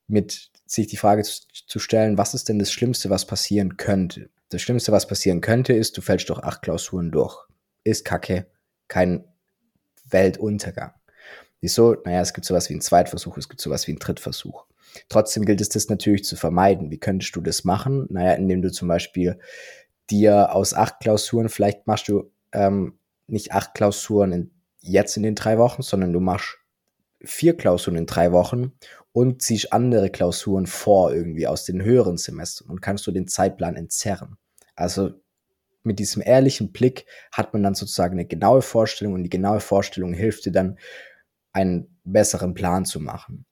mit 0.07 0.51
sich 0.67 0.87
die 0.87 0.97
Frage 0.97 1.23
zu 1.23 1.79
stellen, 1.79 2.19
was 2.19 2.35
ist 2.35 2.49
denn 2.49 2.59
das 2.59 2.73
Schlimmste, 2.73 3.11
was 3.11 3.27
passieren 3.27 3.77
könnte? 3.77 4.31
Das 4.49 4.63
Schlimmste, 4.63 4.93
was 4.93 5.07
passieren 5.07 5.41
könnte, 5.41 5.73
ist, 5.73 5.97
du 5.97 6.01
fällst 6.01 6.29
durch 6.29 6.41
acht 6.41 6.63
Klausuren 6.63 7.11
durch. 7.11 7.47
Ist 7.85 8.05
kacke. 8.05 8.47
Kein 8.89 9.25
Weltuntergang. 10.05 10.93
Wieso? 11.61 11.97
Naja, 12.05 12.21
es 12.21 12.35
gibt 12.35 12.45
sowas 12.45 12.69
wie 12.69 12.75
einen 12.75 12.83
Zweitversuch, 12.83 13.39
es 13.39 13.49
gibt 13.49 13.61
sowas 13.61 13.87
wie 13.87 13.93
einen 13.93 13.99
Drittversuch. 13.99 14.67
Trotzdem 15.09 15.45
gilt 15.45 15.61
es, 15.61 15.71
das 15.71 15.89
natürlich 15.89 16.25
zu 16.25 16.37
vermeiden. 16.37 16.91
Wie 16.91 16.99
könntest 16.99 17.35
du 17.37 17.41
das 17.41 17.65
machen? 17.65 18.07
Naja, 18.11 18.35
indem 18.35 18.63
du 18.63 18.71
zum 18.71 18.89
Beispiel 18.89 19.39
dir 20.11 20.55
aus 20.55 20.75
acht 20.75 21.01
Klausuren, 21.01 21.49
vielleicht 21.49 21.87
machst 21.87 22.09
du 22.09 22.31
ähm, 22.53 22.99
nicht 23.27 23.53
acht 23.53 23.75
Klausuren 23.75 24.33
in, 24.33 24.51
jetzt 24.81 25.17
in 25.17 25.23
den 25.23 25.35
drei 25.35 25.59
Wochen, 25.59 25.83
sondern 25.83 26.13
du 26.13 26.21
machst 26.21 26.59
vier 27.25 27.57
Klausuren 27.57 27.97
in 27.97 28.07
drei 28.07 28.33
Wochen 28.33 28.73
und 29.13 29.43
ziehst 29.43 29.73
andere 29.73 30.11
Klausuren 30.11 30.67
vor 30.67 31.13
irgendwie 31.15 31.47
aus 31.47 31.65
den 31.65 31.83
höheren 31.83 32.19
Semestern 32.19 32.69
und 32.69 32.83
kannst 32.83 33.07
du 33.07 33.13
den 33.13 33.29
Zeitplan 33.29 33.77
entzerren. 33.77 34.37
Also 34.77 35.13
mit 35.85 35.99
diesem 35.99 36.23
ehrlichen 36.25 36.73
Blick 36.73 37.07
hat 37.33 37.53
man 37.53 37.63
dann 37.63 37.75
sozusagen 37.75 38.15
eine 38.15 38.27
genaue 38.27 38.63
Vorstellung 38.63 39.15
und 39.15 39.23
die 39.23 39.31
genaue 39.31 39.61
Vorstellung 39.61 40.13
hilft 40.13 40.47
dir 40.47 40.53
dann, 40.53 40.79
einen 41.53 41.99
besseren 42.05 42.55
Plan 42.55 42.85
zu 42.85 43.01
machen 43.01 43.47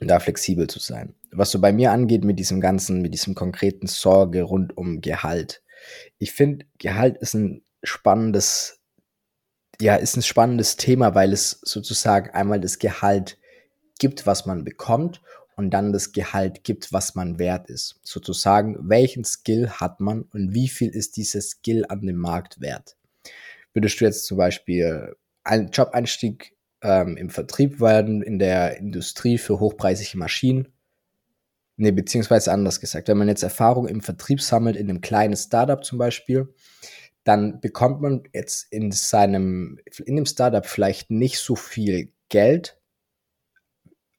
und 0.00 0.08
da 0.08 0.20
flexibel 0.20 0.66
zu 0.68 0.78
sein. 0.78 1.14
Was 1.30 1.50
so 1.50 1.60
bei 1.60 1.72
mir 1.72 1.92
angeht 1.92 2.24
mit 2.24 2.38
diesem 2.38 2.60
ganzen, 2.60 3.00
mit 3.00 3.14
diesem 3.14 3.34
konkreten 3.34 3.86
Sorge 3.86 4.42
rund 4.42 4.76
um 4.76 5.00
Gehalt. 5.00 5.62
Ich 6.18 6.32
finde, 6.32 6.66
Gehalt 6.78 7.16
ist 7.18 7.34
ein 7.34 7.64
spannendes, 7.82 8.80
ja, 9.80 9.96
ist 9.96 10.16
ein 10.16 10.22
spannendes 10.22 10.76
Thema, 10.76 11.14
weil 11.14 11.32
es 11.32 11.60
sozusagen 11.62 12.30
einmal 12.30 12.60
das 12.60 12.78
Gehalt 12.78 13.38
gibt, 13.98 14.26
was 14.26 14.46
man 14.46 14.64
bekommt 14.64 15.22
und 15.56 15.70
dann 15.70 15.92
das 15.92 16.12
Gehalt 16.12 16.64
gibt, 16.64 16.92
was 16.92 17.14
man 17.14 17.38
wert 17.38 17.68
ist. 17.68 18.00
Sozusagen, 18.02 18.76
welchen 18.88 19.24
Skill 19.24 19.70
hat 19.70 20.00
man 20.00 20.22
und 20.22 20.54
wie 20.54 20.68
viel 20.68 20.88
ist 20.88 21.16
dieses 21.16 21.50
Skill 21.50 21.84
an 21.88 22.02
dem 22.02 22.16
Markt 22.16 22.60
wert? 22.60 22.96
Würdest 23.72 24.00
du 24.00 24.04
jetzt 24.04 24.26
zum 24.26 24.38
Beispiel 24.38 25.14
einen 25.44 25.70
Job-Einstieg 25.70 26.56
ähm, 26.82 27.16
im 27.16 27.30
Vertrieb 27.30 27.80
werden, 27.80 28.22
in 28.22 28.38
der 28.38 28.76
Industrie 28.76 29.38
für 29.38 29.60
hochpreisige 29.60 30.18
Maschinen, 30.18 30.68
Nee, 31.76 31.90
beziehungsweise 31.90 32.52
anders 32.52 32.80
gesagt. 32.80 33.08
Wenn 33.08 33.18
man 33.18 33.28
jetzt 33.28 33.42
Erfahrung 33.42 33.88
im 33.88 34.02
Vertrieb 34.02 34.40
sammelt, 34.40 34.76
in 34.76 34.88
einem 34.88 35.00
kleinen 35.00 35.36
Startup 35.36 35.82
zum 35.82 35.98
Beispiel, 35.98 36.54
dann 37.24 37.60
bekommt 37.60 38.00
man 38.00 38.22
jetzt 38.32 38.66
in 38.70 38.92
seinem, 38.92 39.78
in 40.04 40.16
dem 40.16 40.26
Startup 40.26 40.66
vielleicht 40.66 41.10
nicht 41.10 41.38
so 41.38 41.56
viel 41.56 42.12
Geld, 42.28 42.78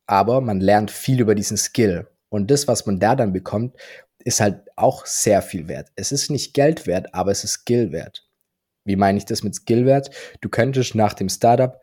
aber 0.08 0.42
man 0.42 0.60
lernt 0.60 0.92
viel 0.92 1.20
über 1.22 1.36
diesen 1.36 1.58
Skill. 1.58 2.08
Und 2.30 2.50
das, 2.50 2.68
was 2.68 2.86
man 2.86 3.00
da 3.00 3.16
dann 3.16 3.34
bekommt, 3.34 3.76
ist 4.20 4.42
halt 4.42 4.62
auch 4.76 5.06
sehr 5.06 5.42
viel 5.42 5.68
wert. 5.68 5.92
Es 5.96 6.12
ist 6.12 6.32
nicht 6.32 6.54
Geld 6.54 6.88
wert, 6.88 7.14
aber 7.14 7.32
es 7.32 7.44
ist 7.44 7.52
Skill 7.52 7.92
wert. 7.92 8.28
Wie 8.86 8.96
meine 8.96 9.18
ich 9.18 9.26
das 9.26 9.44
mit 9.44 9.56
Skill 9.56 9.86
wert? 9.86 10.10
Du 10.42 10.50
könntest 10.50 10.96
nach 10.96 11.14
dem 11.14 11.30
Startup 11.30 11.80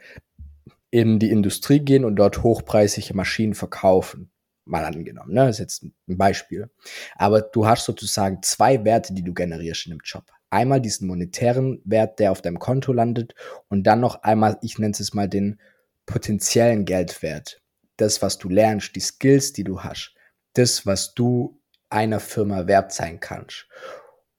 in 0.91 1.19
die 1.19 1.31
Industrie 1.31 1.81
gehen 1.81 2.05
und 2.05 2.17
dort 2.17 2.43
hochpreisige 2.43 3.15
Maschinen 3.15 3.55
verkaufen. 3.55 4.31
Mal 4.67 4.85
angenommen, 4.85 5.33
ne? 5.33 5.47
Das 5.47 5.57
ist 5.57 5.61
jetzt 5.61 5.83
ein 5.83 6.19
Beispiel. 6.19 6.71
Aber 7.17 7.41
du 7.41 7.67
hast 7.67 7.85
sozusagen 7.85 8.43
zwei 8.43 8.85
Werte, 8.85 9.15
die 9.15 9.23
du 9.23 9.33
generierst 9.33 9.87
in 9.87 9.93
dem 9.93 10.01
Job. 10.05 10.25
Einmal 10.51 10.81
diesen 10.81 11.07
monetären 11.07 11.81
Wert, 11.85 12.19
der 12.19 12.33
auf 12.33 12.43
deinem 12.43 12.59
Konto 12.59 12.93
landet 12.93 13.35
und 13.69 13.85
dann 13.85 14.01
noch 14.01 14.23
einmal, 14.23 14.59
ich 14.63 14.79
nenne 14.79 14.93
es 14.99 15.15
mal 15.15 15.29
den 15.29 15.61
potenziellen 16.07 16.85
Geldwert. 16.85 17.60
Das, 18.01 18.23
was 18.23 18.39
du 18.39 18.49
lernst, 18.49 18.97
die 18.97 19.01
Skills, 19.01 19.53
die 19.53 19.65
du 19.65 19.83
hast. 19.83 20.15
Das, 20.55 20.87
was 20.87 21.15
du 21.15 21.61
einer 21.91 22.21
Firma 22.21 22.67
wert 22.67 22.93
sein 22.93 23.21
kannst. 23.21 23.67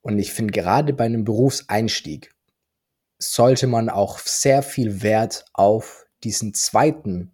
Und 0.02 0.18
ich 0.18 0.34
finde, 0.34 0.52
gerade 0.52 0.94
bei 0.94 1.06
einem 1.06 1.26
Berufseinstieg 1.26 2.34
sollte 3.20 3.68
man 3.68 3.90
auch 3.90 4.18
sehr 4.20 4.64
viel 4.64 5.04
Wert 5.04 5.46
auf 5.54 6.08
diesen 6.24 6.54
zweiten 6.54 7.32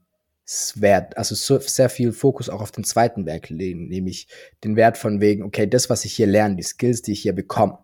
Wert, 0.76 1.18
also 1.18 1.36
so 1.36 1.60
sehr 1.60 1.90
viel 1.90 2.14
Fokus 2.14 2.50
auch 2.50 2.62
auf 2.62 2.72
den 2.72 2.86
zweiten 2.86 3.26
Wert 3.26 3.50
legen, 3.50 3.88
nämlich 3.88 4.28
den 4.64 4.78
Wert 4.78 4.98
von 4.98 5.20
wegen, 5.20 5.44
okay, 5.44 5.68
das, 5.68 5.90
was 5.90 6.06
ich 6.06 6.14
hier 6.14 6.28
lerne, 6.28 6.56
die 6.56 6.64
Skills, 6.64 7.02
die 7.02 7.12
ich 7.12 7.22
hier 7.22 7.34
bekomme, 7.34 7.80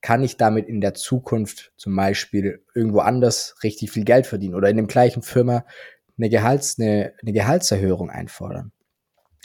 kann 0.00 0.22
ich 0.24 0.36
damit 0.36 0.66
in 0.66 0.80
der 0.80 0.94
Zukunft 0.94 1.72
zum 1.76 1.94
Beispiel 1.94 2.64
irgendwo 2.74 3.00
anders 3.00 3.56
richtig 3.62 3.92
viel 3.92 4.04
Geld 4.04 4.26
verdienen 4.26 4.54
oder 4.54 4.68
in 4.68 4.76
dem 4.76 4.86
gleichen 4.86 5.22
Firma 5.22 5.64
eine, 6.20 6.28
Gehalts, 6.28 6.78
eine, 6.78 7.14
eine 7.22 7.32
Gehaltserhöhung 7.32 8.10
einfordern. 8.10 8.72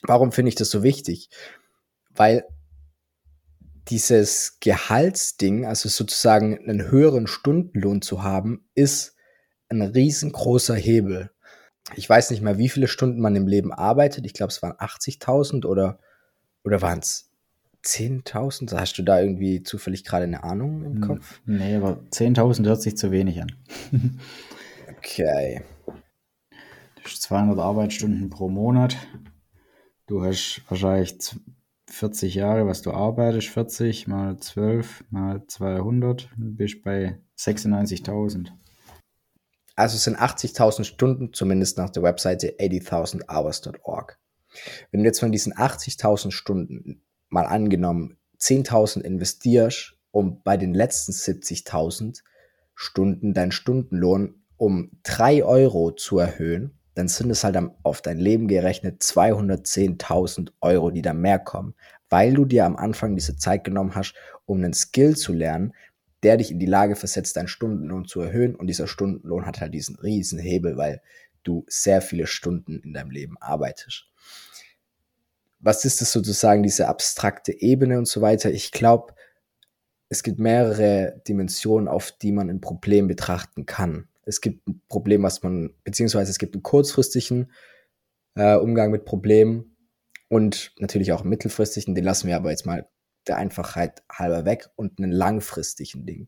Warum 0.04 0.32
finde 0.32 0.50
ich 0.50 0.56
das 0.56 0.70
so 0.70 0.84
wichtig? 0.84 1.30
Weil 2.14 2.46
dieses 3.88 4.60
Gehaltsding, 4.60 5.66
also 5.66 5.90
sozusagen 5.90 6.58
einen 6.58 6.90
höheren 6.90 7.28
Stundenlohn 7.28 8.02
zu 8.02 8.24
haben, 8.24 8.68
ist 8.76 9.16
ein 9.70 9.82
riesengroßer 9.82 10.76
Hebel. 10.76 11.32
Ich 11.96 12.10
weiß 12.10 12.32
nicht 12.32 12.42
mehr, 12.42 12.58
wie 12.58 12.70
viele 12.70 12.88
Stunden 12.88 13.22
man 13.22 13.36
im 13.36 13.48
Leben 13.48 13.72
arbeitet. 13.72 14.26
Ich 14.26 14.34
glaube, 14.34 14.52
es 14.52 14.62
waren 14.62 14.74
80.000 14.74 15.66
oder, 15.66 16.00
oder 16.64 16.82
waren 16.82 17.00
es 17.00 17.32
10.000? 17.84 18.76
Hast 18.76 18.98
du 18.98 19.04
da 19.04 19.22
irgendwie 19.22 19.62
zufällig 19.64 20.04
gerade 20.04 20.24
eine 20.24 20.44
Ahnung 20.44 20.84
im 20.84 21.02
Kopf? 21.02 21.40
Nee, 21.46 21.76
aber 21.76 22.02
10.000 22.12 22.66
hört 22.66 22.82
sich 22.82 22.98
zu 22.98 23.12
wenig 23.12 23.42
an. 23.42 23.56
okay. 24.98 25.62
Du 27.06 27.12
hast 27.12 27.22
200 27.22 27.60
Arbeitsstunden 27.60 28.32
pro 28.32 28.50
Monat. 28.50 28.98
Du 30.08 30.24
hast 30.24 30.64
wahrscheinlich 30.68 31.16
40 31.88 32.34
Jahre, 32.34 32.66
was 32.66 32.82
du 32.82 32.90
arbeitest, 32.94 33.50
40 33.50 34.08
mal 34.08 34.40
12 34.40 35.04
mal 35.12 35.46
200, 35.46 36.32
bist 36.36 36.82
bei 36.82 37.20
96.000. 37.38 38.48
Also 39.76 40.00
sind 40.00 40.18
80.000 40.18 40.84
Stunden, 40.84 41.32
zumindest 41.32 41.78
nach 41.78 41.92
der 41.92 42.02
Webseite 42.02 42.56
80.000hours.org. 42.60 44.18
Wenn 44.90 45.02
du 45.02 45.06
jetzt 45.06 45.20
von 45.20 45.32
diesen 45.32 45.54
80.000 45.54 46.32
Stunden 46.32 47.04
mal 47.30 47.46
angenommen 47.46 48.18
10.000 48.40 49.02
investierst, 49.02 49.96
um 50.10 50.42
bei 50.42 50.58
den 50.58 50.74
letzten 50.74 51.12
70.000 51.12 52.24
Stunden 52.74 53.36
deinen 53.36 53.52
Stundenlohn 53.52 54.42
um 54.58 54.90
3 55.04 55.44
Euro 55.44 55.92
zu 55.92 56.18
erhöhen, 56.18 56.80
dann 56.96 57.10
sind 57.10 57.30
es 57.30 57.44
halt 57.44 57.58
auf 57.84 58.02
dein 58.02 58.18
Leben 58.18 58.48
gerechnet 58.48 59.02
210.000 59.02 60.52
Euro, 60.62 60.92
die 60.92 61.02
da 61.02 61.14
mehr 61.14 61.40
kommen, 61.40 61.76
weil 62.10 62.34
du 62.34 62.46
dir 62.46 62.66
am 62.66 62.78
Anfang 62.78 63.16
diese 63.16 63.36
Zeit 63.36 63.66
genommen 63.66 63.96
hast, 63.96 64.16
um 64.46 64.58
einen 64.58 64.74
Skill 64.74 65.16
zu 65.16 65.34
lernen, 65.34 65.74
der 66.24 66.38
dich 66.38 66.52
in 66.52 66.60
die 66.60 66.66
Lage 66.66 66.96
versetzt, 66.96 67.36
deinen 67.36 67.50
Stundenlohn 67.50 68.06
zu 68.06 68.22
erhöhen. 68.22 68.56
Und 68.56 68.68
dieser 68.68 68.88
Stundenlohn 68.88 69.46
hat 69.46 69.60
halt 69.60 69.74
diesen 69.74 69.98
riesen 69.98 70.40
Hebel, 70.40 70.78
weil 70.78 71.02
du 71.44 71.66
sehr 71.68 72.02
viele 72.02 72.28
Stunden 72.28 72.80
in 72.80 72.94
deinem 72.94 73.12
Leben 73.12 73.36
arbeitest. 73.40 74.08
Was 75.60 75.84
ist 75.84 76.00
das 76.00 76.12
sozusagen, 76.12 76.64
diese 76.64 76.88
abstrakte 76.88 77.52
Ebene 77.62 77.98
und 77.98 78.08
so 78.08 78.22
weiter? 78.22 78.52
Ich 78.52 78.72
glaube, 78.72 79.14
es 80.08 80.24
gibt 80.24 80.40
mehrere 80.40 81.22
Dimensionen, 81.28 81.88
auf 81.88 82.12
die 82.12 82.32
man 82.32 82.50
ein 82.50 82.62
Problem 82.62 83.08
betrachten 83.08 83.66
kann 83.66 84.08
es 84.26 84.42
gibt 84.42 84.68
ein 84.68 84.82
Problem, 84.90 85.24
was 85.24 85.44
man, 85.44 85.74
beziehungsweise 85.84 86.32
es 86.32 86.40
gibt 86.40 86.56
einen 86.56 86.64
kurzfristigen 86.64 87.52
äh, 88.36 88.56
Umgang 88.56 88.92
mit 88.92 89.06
Problemen 89.06 89.78
und 90.30 90.74
natürlich 90.80 91.12
auch 91.12 91.22
einen 91.22 91.30
mittelfristigen, 91.30 91.96
den 91.96 92.04
lassen 92.04 92.28
wir 92.28 92.36
aber 92.36 92.52
jetzt 92.52 92.66
mal 92.66 92.90
der 93.28 93.38
Einfachheit 93.38 94.04
halber 94.12 94.46
weg 94.46 94.70
und 94.76 95.00
einen 95.00 95.12
langfristigen 95.12 96.06
Ding. 96.06 96.28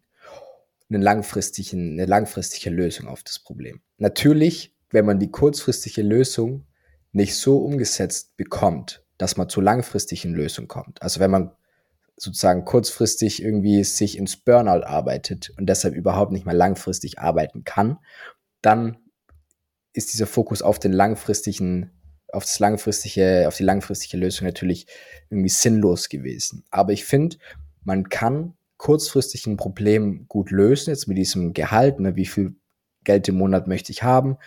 Einen 0.89 1.01
langfristigen, 1.01 1.93
eine 1.93 2.05
langfristige 2.05 2.69
Lösung 2.69 3.07
auf 3.07 3.23
das 3.23 3.39
Problem. 3.39 3.81
Natürlich, 3.97 4.75
wenn 4.89 5.05
man 5.05 5.19
die 5.19 5.31
kurzfristige 5.31 6.01
Lösung 6.01 6.65
nicht 7.11 7.35
so 7.35 7.59
umgesetzt 7.59 8.37
bekommt, 8.37 9.03
dass 9.17 9.35
man 9.35 9.49
zur 9.49 9.63
langfristigen 9.63 10.33
Lösung 10.33 10.67
kommt. 10.67 11.01
Also 11.01 11.19
wenn 11.19 11.31
man 11.31 11.51
sozusagen 12.17 12.65
kurzfristig 12.65 13.41
irgendwie 13.41 13.83
sich 13.83 14.17
ins 14.17 14.35
Burnout 14.35 14.85
arbeitet 14.85 15.51
und 15.57 15.67
deshalb 15.67 15.93
überhaupt 15.93 16.31
nicht 16.31 16.45
mehr 16.45 16.55
langfristig 16.55 17.19
arbeiten 17.19 17.63
kann, 17.63 17.99
dann 18.61 18.97
ist 19.93 20.13
dieser 20.13 20.27
Fokus 20.27 20.61
auf 20.61 20.79
den 20.79 20.91
langfristigen, 20.91 21.91
auf 22.33 22.43
das 22.43 22.59
langfristige, 22.59 23.47
auf 23.47 23.55
die 23.55 23.63
langfristige 23.63 24.17
Lösung 24.17 24.45
natürlich 24.47 24.87
irgendwie 25.29 25.49
sinnlos 25.49 26.09
gewesen. 26.09 26.65
Aber 26.71 26.91
ich 26.91 27.05
finde, 27.05 27.37
man 27.83 28.09
kann 28.09 28.57
kurzfristig 28.77 29.45
ein 29.47 29.57
Problem 29.57 30.27
gut 30.27 30.51
lösen, 30.51 30.89
jetzt 30.89 31.07
mit 31.07 31.17
diesem 31.17 31.53
Gehalt, 31.53 31.99
ne, 31.99 32.15
wie 32.15 32.25
viel 32.25 32.55
Geld 33.03 33.27
im 33.27 33.37
Monat 33.37 33.67
möchte 33.67 33.91
ich 33.91 34.03
haben. 34.03 34.37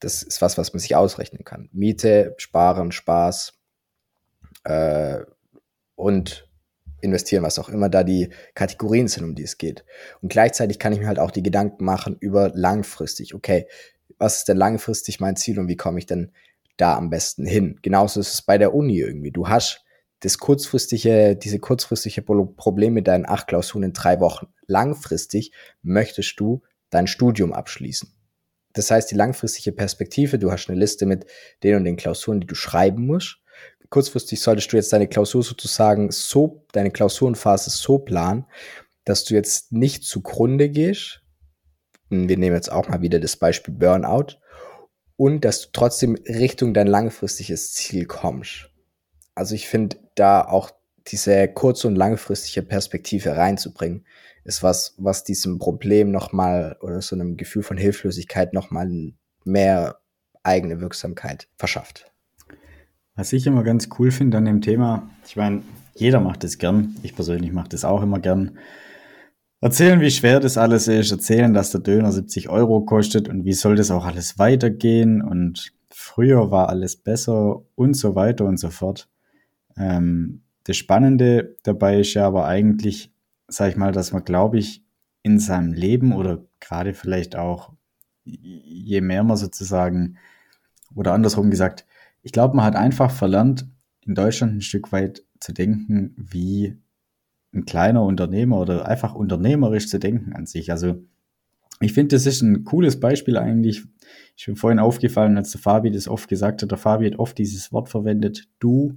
Das 0.00 0.22
ist 0.22 0.42
was, 0.42 0.58
was 0.58 0.72
man 0.72 0.80
sich 0.80 0.96
ausrechnen 0.96 1.44
kann. 1.44 1.68
Miete, 1.72 2.34
Sparen, 2.38 2.90
Spaß 2.90 3.54
äh, 4.64 5.20
und 5.94 6.48
investieren, 7.02 7.42
was 7.42 7.58
auch 7.58 7.68
immer 7.68 7.88
da 7.88 8.04
die 8.04 8.30
Kategorien 8.54 9.08
sind, 9.08 9.24
um 9.24 9.34
die 9.34 9.42
es 9.42 9.58
geht. 9.58 9.84
Und 10.22 10.30
gleichzeitig 10.30 10.78
kann 10.78 10.92
ich 10.92 11.00
mir 11.00 11.08
halt 11.08 11.18
auch 11.18 11.30
die 11.30 11.42
Gedanken 11.42 11.84
machen 11.84 12.16
über 12.18 12.50
langfristig. 12.54 13.34
Okay, 13.34 13.66
was 14.18 14.38
ist 14.38 14.48
denn 14.48 14.56
langfristig 14.56 15.20
mein 15.20 15.36
Ziel 15.36 15.58
und 15.58 15.68
wie 15.68 15.76
komme 15.76 15.98
ich 15.98 16.06
denn 16.06 16.32
da 16.76 16.96
am 16.96 17.10
besten 17.10 17.44
hin? 17.44 17.78
Genauso 17.82 18.20
ist 18.20 18.32
es 18.32 18.42
bei 18.42 18.56
der 18.56 18.74
Uni 18.74 18.98
irgendwie. 18.98 19.32
Du 19.32 19.48
hast 19.48 19.84
das 20.20 20.38
kurzfristige, 20.38 21.36
diese 21.36 21.58
kurzfristige 21.58 22.22
Problem 22.22 22.94
mit 22.94 23.08
deinen 23.08 23.26
acht 23.26 23.48
Klausuren 23.48 23.82
in 23.82 23.92
drei 23.92 24.20
Wochen. 24.20 24.46
Langfristig 24.66 25.52
möchtest 25.82 26.38
du 26.38 26.62
dein 26.90 27.08
Studium 27.08 27.52
abschließen. 27.52 28.14
Das 28.74 28.90
heißt, 28.90 29.10
die 29.10 29.16
langfristige 29.16 29.72
Perspektive, 29.72 30.38
du 30.38 30.52
hast 30.52 30.70
eine 30.70 30.78
Liste 30.78 31.04
mit 31.04 31.26
den 31.62 31.76
und 31.76 31.84
den 31.84 31.96
Klausuren, 31.96 32.40
die 32.40 32.46
du 32.46 32.54
schreiben 32.54 33.06
musst 33.06 33.41
kurzfristig 33.92 34.40
solltest 34.40 34.72
du 34.72 34.76
jetzt 34.76 34.92
deine 34.92 35.06
Klausur 35.06 35.42
sozusagen 35.44 36.10
so, 36.10 36.64
deine 36.72 36.90
Klausurenphase 36.90 37.70
so 37.70 37.98
planen, 37.98 38.46
dass 39.04 39.24
du 39.24 39.34
jetzt 39.34 39.70
nicht 39.70 40.04
zugrunde 40.04 40.70
gehst. 40.70 41.20
Wir 42.08 42.36
nehmen 42.38 42.56
jetzt 42.56 42.72
auch 42.72 42.88
mal 42.88 43.02
wieder 43.02 43.20
das 43.20 43.36
Beispiel 43.36 43.74
Burnout 43.74 44.38
und 45.16 45.44
dass 45.44 45.62
du 45.62 45.68
trotzdem 45.72 46.16
Richtung 46.26 46.74
dein 46.74 46.86
langfristiges 46.86 47.72
Ziel 47.74 48.06
kommst. 48.06 48.70
Also 49.34 49.54
ich 49.54 49.68
finde 49.68 49.98
da 50.14 50.42
auch 50.42 50.70
diese 51.08 51.48
kurz- 51.48 51.84
und 51.84 51.96
langfristige 51.96 52.62
Perspektive 52.62 53.36
reinzubringen, 53.36 54.06
ist 54.44 54.62
was, 54.62 54.94
was 54.98 55.24
diesem 55.24 55.58
Problem 55.58 56.10
nochmal 56.10 56.76
oder 56.80 57.02
so 57.02 57.14
einem 57.14 57.36
Gefühl 57.36 57.62
von 57.62 57.76
Hilflosigkeit 57.76 58.54
nochmal 58.54 59.12
mehr 59.44 60.00
eigene 60.42 60.80
Wirksamkeit 60.80 61.48
verschafft. 61.56 62.11
Was 63.14 63.32
ich 63.32 63.46
immer 63.46 63.62
ganz 63.62 63.88
cool 63.98 64.10
finde 64.10 64.38
an 64.38 64.46
dem 64.46 64.62
Thema, 64.62 65.10
ich 65.26 65.36
meine, 65.36 65.62
jeder 65.94 66.20
macht 66.20 66.44
es 66.44 66.58
gern. 66.58 66.96
Ich 67.02 67.14
persönlich 67.14 67.52
mache 67.52 67.68
das 67.68 67.84
auch 67.84 68.02
immer 68.02 68.18
gern. 68.18 68.58
Erzählen, 69.60 70.00
wie 70.00 70.10
schwer 70.10 70.40
das 70.40 70.56
alles 70.58 70.88
ist, 70.88 71.12
erzählen, 71.12 71.54
dass 71.54 71.70
der 71.70 71.80
Döner 71.80 72.10
70 72.10 72.48
Euro 72.48 72.80
kostet 72.80 73.28
und 73.28 73.44
wie 73.44 73.52
soll 73.52 73.76
das 73.76 73.90
auch 73.90 74.04
alles 74.06 74.38
weitergehen 74.38 75.22
und 75.22 75.72
früher 75.90 76.50
war 76.50 76.68
alles 76.68 76.96
besser 76.96 77.62
und 77.74 77.94
so 77.94 78.14
weiter 78.16 78.44
und 78.46 78.56
so 78.58 78.70
fort. 78.70 79.08
Ähm, 79.76 80.42
das 80.64 80.76
Spannende 80.76 81.56
dabei 81.62 82.00
ist 82.00 82.14
ja 82.14 82.26
aber 82.26 82.46
eigentlich, 82.46 83.12
sag 83.46 83.70
ich 83.70 83.76
mal, 83.76 83.92
dass 83.92 84.12
man, 84.12 84.24
glaube 84.24 84.58
ich, 84.58 84.84
in 85.22 85.38
seinem 85.38 85.72
Leben 85.72 86.12
oder 86.12 86.44
gerade 86.58 86.94
vielleicht 86.94 87.36
auch, 87.36 87.72
je 88.24 89.00
mehr 89.00 89.22
man 89.22 89.36
sozusagen, 89.36 90.16
oder 90.94 91.12
andersrum 91.12 91.50
gesagt, 91.50 91.86
ich 92.22 92.32
glaube, 92.32 92.56
man 92.56 92.64
hat 92.64 92.76
einfach 92.76 93.10
verlernt, 93.10 93.68
in 94.04 94.14
Deutschland 94.14 94.54
ein 94.54 94.60
Stück 94.60 94.92
weit 94.92 95.24
zu 95.40 95.52
denken 95.52 96.14
wie 96.16 96.78
ein 97.54 97.64
kleiner 97.66 98.02
Unternehmer 98.02 98.60
oder 98.60 98.88
einfach 98.88 99.14
unternehmerisch 99.14 99.88
zu 99.88 99.98
denken 99.98 100.32
an 100.32 100.46
sich. 100.46 100.70
Also 100.70 101.04
ich 101.80 101.92
finde, 101.92 102.14
das 102.16 102.26
ist 102.26 102.42
ein 102.42 102.64
cooles 102.64 103.00
Beispiel 103.00 103.36
eigentlich. 103.36 103.82
Ich 104.36 104.46
bin 104.46 104.56
vorhin 104.56 104.78
aufgefallen, 104.78 105.36
als 105.36 105.50
der 105.50 105.60
Fabi 105.60 105.90
das 105.90 106.08
oft 106.08 106.28
gesagt 106.28 106.62
hat. 106.62 106.70
Der 106.70 106.78
Fabi 106.78 107.06
hat 107.06 107.18
oft 107.18 107.36
dieses 107.36 107.72
Wort 107.72 107.88
verwendet, 107.88 108.48
du. 108.60 108.96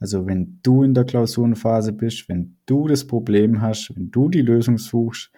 Also 0.00 0.26
wenn 0.26 0.60
du 0.62 0.82
in 0.82 0.94
der 0.94 1.04
Klausurenphase 1.04 1.92
bist, 1.92 2.28
wenn 2.28 2.56
du 2.66 2.86
das 2.86 3.06
Problem 3.06 3.60
hast, 3.60 3.94
wenn 3.96 4.10
du 4.10 4.28
die 4.28 4.42
Lösung 4.42 4.78
suchst, 4.78 5.30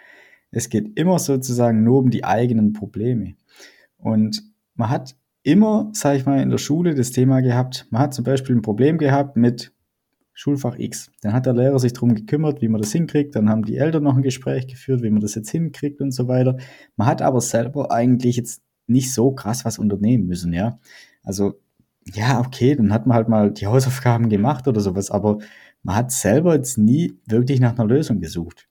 es 0.50 0.68
geht 0.68 0.98
immer 0.98 1.18
sozusagen 1.18 1.84
nur 1.84 1.98
um 1.98 2.10
die 2.10 2.24
eigenen 2.24 2.72
Probleme. 2.72 3.34
Und 3.96 4.42
man 4.74 4.90
hat 4.90 5.16
immer, 5.42 5.90
sage 5.92 6.18
ich 6.18 6.26
mal, 6.26 6.42
in 6.42 6.50
der 6.50 6.58
Schule 6.58 6.94
das 6.94 7.12
Thema 7.12 7.40
gehabt, 7.40 7.86
man 7.90 8.02
hat 8.02 8.14
zum 8.14 8.24
Beispiel 8.24 8.56
ein 8.56 8.62
Problem 8.62 8.98
gehabt 8.98 9.36
mit 9.36 9.72
Schulfach 10.32 10.78
X. 10.78 11.10
Dann 11.20 11.32
hat 11.32 11.46
der 11.46 11.52
Lehrer 11.52 11.78
sich 11.78 11.92
darum 11.92 12.14
gekümmert, 12.14 12.62
wie 12.62 12.68
man 12.68 12.80
das 12.80 12.92
hinkriegt. 12.92 13.36
Dann 13.36 13.50
haben 13.50 13.62
die 13.62 13.76
Eltern 13.76 14.04
noch 14.04 14.16
ein 14.16 14.22
Gespräch 14.22 14.66
geführt, 14.66 15.02
wie 15.02 15.10
man 15.10 15.20
das 15.20 15.34
jetzt 15.34 15.50
hinkriegt 15.50 16.00
und 16.00 16.12
so 16.12 16.28
weiter. 16.28 16.56
Man 16.96 17.06
hat 17.06 17.20
aber 17.20 17.40
selber 17.40 17.92
eigentlich 17.92 18.36
jetzt 18.36 18.62
nicht 18.86 19.12
so 19.12 19.32
krass 19.32 19.64
was 19.64 19.78
unternehmen 19.78 20.26
müssen, 20.26 20.52
ja. 20.52 20.78
Also, 21.22 21.60
ja, 22.14 22.40
okay, 22.40 22.74
dann 22.74 22.92
hat 22.92 23.06
man 23.06 23.16
halt 23.16 23.28
mal 23.28 23.52
die 23.52 23.66
Hausaufgaben 23.66 24.28
gemacht 24.28 24.66
oder 24.66 24.80
sowas, 24.80 25.10
aber 25.10 25.38
man 25.82 25.96
hat 25.96 26.10
selber 26.10 26.54
jetzt 26.54 26.78
nie 26.78 27.18
wirklich 27.26 27.60
nach 27.60 27.78
einer 27.78 27.86
Lösung 27.86 28.20
gesucht. 28.20 28.66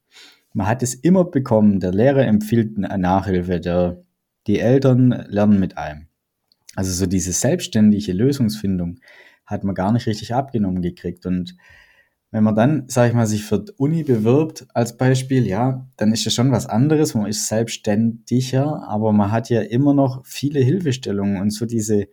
Man 0.53 0.67
hat 0.67 0.83
es 0.83 0.95
immer 0.95 1.25
bekommen, 1.25 1.79
der 1.79 1.93
Lehrer 1.93 2.25
empfiehlt 2.25 2.77
eine 2.77 2.97
Nachhilfe, 2.97 3.59
der, 3.59 4.03
die 4.47 4.59
Eltern 4.59 5.11
lernen 5.29 5.59
mit 5.59 5.77
einem. 5.77 6.08
Also 6.75 6.91
so 6.91 7.05
diese 7.05 7.31
selbstständige 7.31 8.13
Lösungsfindung 8.13 8.99
hat 9.45 9.63
man 9.63 9.75
gar 9.75 9.91
nicht 9.91 10.07
richtig 10.07 10.33
abgenommen 10.33 10.81
gekriegt. 10.81 11.25
Und 11.25 11.55
wenn 12.31 12.43
man 12.43 12.55
dann, 12.55 12.83
sag 12.87 13.09
ich 13.09 13.15
mal, 13.15 13.25
sich 13.25 13.43
für 13.43 13.59
die 13.59 13.71
Uni 13.77 14.03
bewirbt 14.03 14.67
als 14.73 14.95
Beispiel, 14.95 15.47
ja, 15.47 15.89
dann 15.97 16.11
ist 16.13 16.25
das 16.25 16.33
schon 16.33 16.51
was 16.51 16.67
anderes. 16.67 17.15
Man 17.15 17.25
ist 17.25 17.47
selbstständiger, 17.47 18.87
aber 18.87 19.11
man 19.11 19.31
hat 19.31 19.49
ja 19.49 19.61
immer 19.61 19.95
noch 19.95 20.23
viele 20.25 20.59
Hilfestellungen 20.59 21.41
und 21.41 21.49
so 21.49 21.65
diese 21.65 22.07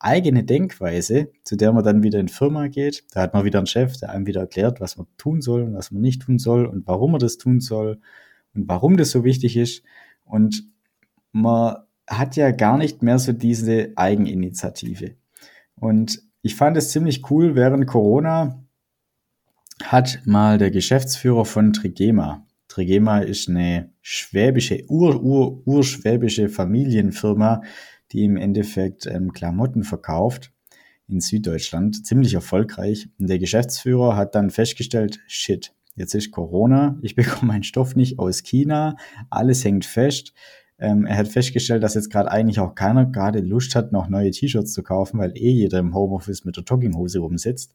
eigene 0.00 0.42
Denkweise, 0.42 1.30
zu 1.44 1.56
der 1.56 1.72
man 1.72 1.84
dann 1.84 2.02
wieder 2.02 2.18
in 2.18 2.28
Firma 2.28 2.68
geht. 2.68 3.04
Da 3.12 3.20
hat 3.20 3.34
man 3.34 3.44
wieder 3.44 3.58
einen 3.58 3.66
Chef, 3.66 3.96
der 3.98 4.10
einem 4.10 4.26
wieder 4.26 4.40
erklärt, 4.40 4.80
was 4.80 4.96
man 4.96 5.06
tun 5.18 5.42
soll 5.42 5.62
und 5.62 5.74
was 5.74 5.92
man 5.92 6.00
nicht 6.02 6.22
tun 6.22 6.38
soll 6.38 6.66
und 6.66 6.86
warum 6.86 7.12
man 7.12 7.20
das 7.20 7.36
tun 7.36 7.60
soll 7.60 8.00
und 8.54 8.66
warum 8.68 8.96
das 8.96 9.10
so 9.10 9.24
wichtig 9.24 9.56
ist. 9.56 9.84
Und 10.24 10.64
man 11.32 11.76
hat 12.10 12.36
ja 12.36 12.50
gar 12.50 12.76
nicht 12.76 13.02
mehr 13.02 13.18
so 13.18 13.32
diese 13.32 13.92
Eigeninitiative. 13.96 15.16
Und 15.76 16.20
ich 16.42 16.56
fand 16.56 16.76
es 16.76 16.90
ziemlich 16.90 17.30
cool, 17.30 17.54
während 17.54 17.86
Corona 17.86 18.62
hat 19.82 20.20
mal 20.26 20.58
der 20.58 20.70
Geschäftsführer 20.70 21.46
von 21.46 21.72
Trigema, 21.72 22.46
Trigema 22.70 23.18
ist 23.18 23.48
eine 23.48 23.90
schwäbische, 24.00 24.84
ur, 24.88 25.20
ur, 25.22 25.66
urschwäbische 25.66 26.48
Familienfirma, 26.48 27.62
die 28.12 28.24
im 28.24 28.36
Endeffekt 28.36 29.06
ähm, 29.06 29.32
Klamotten 29.32 29.82
verkauft 29.82 30.52
in 31.08 31.20
Süddeutschland, 31.20 32.06
ziemlich 32.06 32.34
erfolgreich. 32.34 33.08
Und 33.18 33.28
der 33.28 33.40
Geschäftsführer 33.40 34.14
hat 34.14 34.36
dann 34.36 34.50
festgestellt, 34.50 35.18
shit, 35.26 35.74
jetzt 35.96 36.14
ist 36.14 36.30
Corona, 36.30 36.96
ich 37.02 37.14
bekomme 37.16 37.52
meinen 37.52 37.64
Stoff 37.64 37.96
nicht 37.96 38.20
aus 38.20 38.44
China, 38.44 38.96
alles 39.28 39.64
hängt 39.64 39.84
fest. 39.84 40.32
Ähm, 40.80 41.04
er 41.04 41.18
hat 41.18 41.28
festgestellt, 41.28 41.82
dass 41.82 41.94
jetzt 41.94 42.10
gerade 42.10 42.30
eigentlich 42.30 42.58
auch 42.58 42.74
keiner 42.74 43.04
gerade 43.06 43.40
Lust 43.40 43.74
hat, 43.74 43.92
noch 43.92 44.08
neue 44.08 44.30
T-Shirts 44.30 44.72
zu 44.72 44.82
kaufen, 44.82 45.18
weil 45.18 45.36
eh 45.36 45.50
jeder 45.50 45.78
im 45.78 45.94
Homeoffice 45.94 46.44
mit 46.44 46.56
der 46.56 46.64
Jogginghose 46.64 47.18
rumsitzt. 47.18 47.74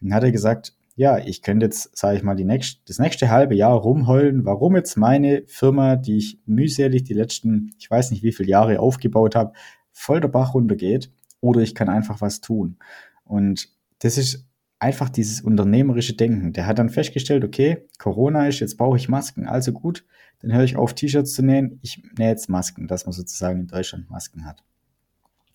Dann 0.00 0.14
hat 0.14 0.22
er 0.22 0.32
gesagt, 0.32 0.74
ja, 0.94 1.18
ich 1.18 1.42
könnte 1.42 1.66
jetzt, 1.66 1.96
sage 1.96 2.16
ich 2.16 2.22
mal, 2.22 2.36
die 2.36 2.44
nächst, 2.44 2.88
das 2.88 2.98
nächste 2.98 3.30
halbe 3.30 3.54
Jahr 3.54 3.76
rumheulen, 3.76 4.44
warum 4.44 4.76
jetzt 4.76 4.96
meine 4.96 5.42
Firma, 5.46 5.96
die 5.96 6.16
ich 6.16 6.38
mühselig 6.46 7.04
die 7.04 7.14
letzten, 7.14 7.74
ich 7.78 7.90
weiß 7.90 8.12
nicht 8.12 8.22
wie 8.22 8.32
viele 8.32 8.48
Jahre 8.48 8.80
aufgebaut 8.80 9.34
habe, 9.34 9.52
voll 9.92 10.20
der 10.20 10.28
Bach 10.28 10.54
runtergeht 10.54 11.10
oder 11.40 11.60
ich 11.60 11.74
kann 11.74 11.88
einfach 11.88 12.20
was 12.20 12.40
tun. 12.40 12.78
Und 13.24 13.68
das 13.98 14.16
ist 14.18 14.46
einfach 14.86 15.08
dieses 15.08 15.40
unternehmerische 15.40 16.14
Denken. 16.14 16.52
Der 16.52 16.66
hat 16.66 16.78
dann 16.78 16.90
festgestellt, 16.90 17.44
okay, 17.44 17.88
Corona 17.98 18.46
ist, 18.46 18.60
jetzt 18.60 18.76
brauche 18.76 18.96
ich 18.96 19.08
Masken, 19.08 19.46
also 19.48 19.72
gut, 19.72 20.04
dann 20.40 20.52
höre 20.52 20.62
ich 20.62 20.76
auf, 20.76 20.94
T-Shirts 20.94 21.32
zu 21.32 21.42
nähen. 21.42 21.80
Ich 21.82 22.04
nähe 22.16 22.28
jetzt 22.28 22.48
Masken, 22.48 22.86
dass 22.86 23.04
man 23.04 23.12
sozusagen 23.12 23.60
in 23.60 23.66
Deutschland 23.66 24.08
Masken 24.10 24.44
hat. 24.44 24.62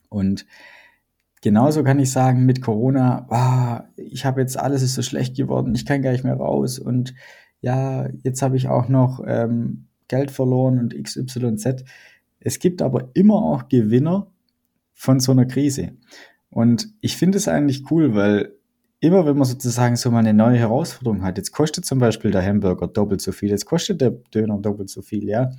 Und 0.09 0.45
genauso 1.41 1.81
kann 1.83 1.99
ich 1.99 2.11
sagen, 2.11 2.45
mit 2.45 2.61
Corona, 2.61 3.25
ah, 3.29 3.85
ich 3.95 4.25
habe 4.25 4.41
jetzt 4.41 4.59
alles 4.59 4.81
ist 4.81 4.95
so 4.95 5.01
schlecht 5.01 5.37
geworden, 5.37 5.73
ich 5.75 5.85
kann 5.85 6.01
gar 6.01 6.11
nicht 6.11 6.25
mehr 6.25 6.35
raus 6.35 6.77
und 6.77 7.13
ja, 7.61 8.09
jetzt 8.23 8.41
habe 8.41 8.57
ich 8.57 8.67
auch 8.67 8.89
noch 8.89 9.23
ähm, 9.25 9.85
Geld 10.09 10.31
verloren 10.31 10.77
und 10.77 11.01
XYZ. 11.01 11.85
Es 12.41 12.59
gibt 12.59 12.81
aber 12.81 13.11
immer 13.13 13.35
auch 13.35 13.69
Gewinner 13.69 14.27
von 14.93 15.21
so 15.21 15.31
einer 15.31 15.45
Krise. 15.45 15.93
Und 16.49 16.89
ich 16.99 17.15
finde 17.15 17.37
es 17.37 17.47
eigentlich 17.47 17.89
cool, 17.91 18.13
weil 18.13 18.55
immer 19.01 19.25
wenn 19.25 19.35
man 19.35 19.45
sozusagen 19.45 19.95
so 19.95 20.11
mal 20.11 20.19
eine 20.19 20.33
neue 20.33 20.59
Herausforderung 20.59 21.23
hat, 21.23 21.37
jetzt 21.37 21.51
kostet 21.51 21.85
zum 21.85 21.97
Beispiel 21.97 22.29
der 22.29 22.45
Hamburger 22.45 22.87
doppelt 22.87 23.19
so 23.19 23.31
viel, 23.31 23.49
jetzt 23.49 23.65
kostet 23.65 23.99
der 23.99 24.11
Döner 24.11 24.59
doppelt 24.59 24.91
so 24.91 25.01
viel, 25.01 25.27
ja. 25.27 25.49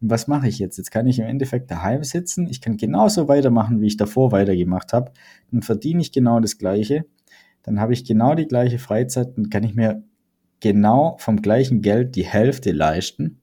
Und 0.00 0.10
was 0.10 0.28
mache 0.28 0.46
ich 0.46 0.60
jetzt? 0.60 0.78
Jetzt 0.78 0.92
kann 0.92 1.08
ich 1.08 1.18
im 1.18 1.26
Endeffekt 1.26 1.70
daheim 1.70 2.04
sitzen, 2.04 2.46
ich 2.48 2.60
kann 2.60 2.76
genauso 2.76 3.26
weitermachen, 3.26 3.80
wie 3.80 3.88
ich 3.88 3.96
davor 3.96 4.30
weitergemacht 4.30 4.92
habe, 4.92 5.10
dann 5.50 5.62
verdiene 5.62 6.00
ich 6.00 6.12
genau 6.12 6.38
das 6.38 6.58
Gleiche, 6.58 7.04
dann 7.64 7.80
habe 7.80 7.92
ich 7.92 8.04
genau 8.04 8.36
die 8.36 8.46
gleiche 8.46 8.78
Freizeit 8.78 9.36
und 9.36 9.50
kann 9.50 9.64
ich 9.64 9.74
mir 9.74 10.04
genau 10.60 11.16
vom 11.18 11.42
gleichen 11.42 11.82
Geld 11.82 12.14
die 12.14 12.24
Hälfte 12.24 12.70
leisten. 12.70 13.40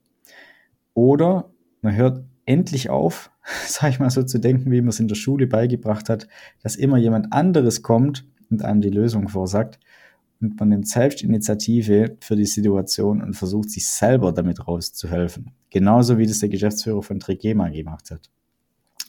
Oder 0.94 1.52
man 1.82 1.98
hört 1.98 2.24
endlich 2.46 2.90
auf, 2.90 3.30
sag 3.68 3.90
ich 3.90 4.00
mal 4.00 4.10
so 4.10 4.24
zu 4.24 4.40
denken, 4.40 4.72
wie 4.72 4.80
man 4.80 4.90
es 4.90 5.02
in 5.02 5.10
der 5.10 5.16
Schule 5.16 5.48
beigebracht 5.48 6.08
hat, 6.08 6.30
dass 6.64 6.78
immer 6.78 6.98
jemand 6.98 7.34
anderes 7.34 7.82
kommt 7.82 8.26
und 8.50 8.64
einem 8.64 8.82
die 8.82 8.90
Lösung 8.90 9.28
vorsagt. 9.28 9.80
Und 10.42 10.60
man 10.60 10.70
nimmt 10.70 10.88
selbst 10.88 11.22
Initiative 11.22 12.18
für 12.22 12.36
die 12.36 12.46
Situation 12.46 13.22
und 13.22 13.34
versucht 13.34 13.70
sich 13.70 13.88
selber 13.88 14.32
damit 14.32 14.68
rauszuhelfen. 14.68 15.52
Genauso 15.70 16.18
wie 16.18 16.26
das 16.26 16.40
der 16.40 16.50
Geschäftsführer 16.50 17.04
von 17.04 17.20
Trigema 17.20 17.68
gemacht 17.70 18.12
hat. 18.12 18.30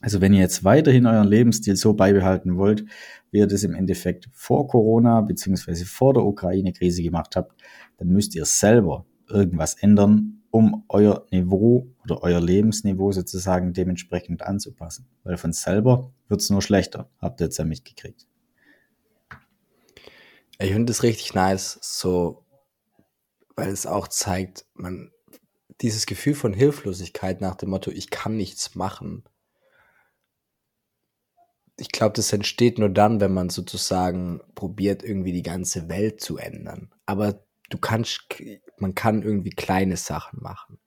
Also 0.00 0.20
wenn 0.20 0.32
ihr 0.32 0.40
jetzt 0.40 0.64
weiterhin 0.64 1.06
euren 1.06 1.28
Lebensstil 1.28 1.76
so 1.76 1.92
beibehalten 1.92 2.56
wollt, 2.56 2.84
wie 3.30 3.38
ihr 3.38 3.46
das 3.46 3.64
im 3.64 3.74
Endeffekt 3.74 4.28
vor 4.32 4.66
Corona 4.66 5.20
beziehungsweise 5.20 5.84
vor 5.84 6.14
der 6.14 6.24
Ukraine-Krise 6.24 7.02
gemacht 7.02 7.36
habt, 7.36 7.60
dann 7.98 8.08
müsst 8.08 8.34
ihr 8.34 8.46
selber 8.46 9.04
irgendwas 9.28 9.74
ändern, 9.74 10.42
um 10.50 10.84
euer 10.88 11.26
Niveau 11.30 11.86
oder 12.02 12.22
euer 12.22 12.40
Lebensniveau 12.40 13.12
sozusagen 13.12 13.72
dementsprechend 13.72 14.42
anzupassen. 14.42 15.06
Weil 15.22 15.36
von 15.36 15.52
selber 15.52 16.10
wird's 16.28 16.50
nur 16.50 16.62
schlechter, 16.62 17.08
habt 17.18 17.40
ihr 17.40 17.44
jetzt 17.46 17.58
ja 17.58 17.64
mitgekriegt. 17.64 18.26
Ich 20.62 20.72
finde 20.72 20.90
das 20.90 21.02
richtig 21.02 21.32
nice, 21.32 21.78
so, 21.80 22.44
weil 23.56 23.70
es 23.70 23.86
auch 23.86 24.08
zeigt, 24.08 24.66
man, 24.74 25.10
dieses 25.80 26.04
Gefühl 26.04 26.34
von 26.34 26.52
Hilflosigkeit 26.52 27.40
nach 27.40 27.56
dem 27.56 27.70
Motto, 27.70 27.90
ich 27.90 28.10
kann 28.10 28.36
nichts 28.36 28.74
machen. 28.74 29.24
Ich 31.78 31.90
glaube, 31.90 32.12
das 32.12 32.30
entsteht 32.34 32.78
nur 32.78 32.90
dann, 32.90 33.22
wenn 33.22 33.32
man 33.32 33.48
sozusagen 33.48 34.42
probiert, 34.54 35.02
irgendwie 35.02 35.32
die 35.32 35.42
ganze 35.42 35.88
Welt 35.88 36.20
zu 36.20 36.36
ändern. 36.36 36.92
Aber 37.06 37.42
du 37.70 37.78
kannst, 37.78 38.26
man 38.78 38.94
kann 38.94 39.22
irgendwie 39.22 39.50
kleine 39.50 39.96
Sachen 39.96 40.42
machen. 40.42 40.78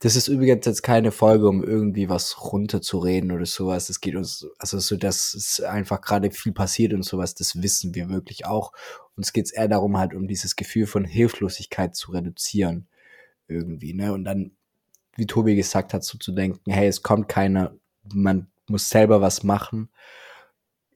Das 0.00 0.16
ist 0.16 0.28
übrigens 0.28 0.66
jetzt 0.66 0.82
keine 0.82 1.12
Folge, 1.12 1.48
um 1.48 1.62
irgendwie 1.62 2.08
was 2.08 2.52
runterzureden 2.52 3.30
oder 3.30 3.46
sowas. 3.46 3.88
Es 3.88 4.00
geht 4.00 4.16
uns, 4.16 4.46
also 4.58 4.78
so, 4.80 4.96
dass 4.96 5.34
es 5.34 5.60
einfach 5.60 6.00
gerade 6.00 6.30
viel 6.32 6.52
passiert 6.52 6.92
und 6.92 7.04
sowas, 7.04 7.34
das 7.34 7.62
wissen 7.62 7.94
wir 7.94 8.10
wirklich 8.10 8.44
auch. 8.44 8.72
Uns 9.16 9.32
geht 9.32 9.46
es 9.46 9.52
eher 9.52 9.68
darum, 9.68 9.96
halt 9.96 10.14
um 10.14 10.26
dieses 10.26 10.56
Gefühl 10.56 10.86
von 10.86 11.04
Hilflosigkeit 11.04 11.94
zu 11.94 12.10
reduzieren. 12.10 12.88
Irgendwie, 13.46 13.94
ne? 13.94 14.12
Und 14.12 14.24
dann, 14.24 14.56
wie 15.14 15.26
Tobi 15.26 15.54
gesagt 15.54 15.94
hat, 15.94 16.02
so 16.02 16.18
zu 16.18 16.32
denken, 16.32 16.70
hey, 16.70 16.88
es 16.88 17.02
kommt 17.02 17.28
keiner, 17.28 17.76
man 18.12 18.50
muss 18.66 18.88
selber 18.88 19.20
was 19.20 19.44
machen. 19.44 19.90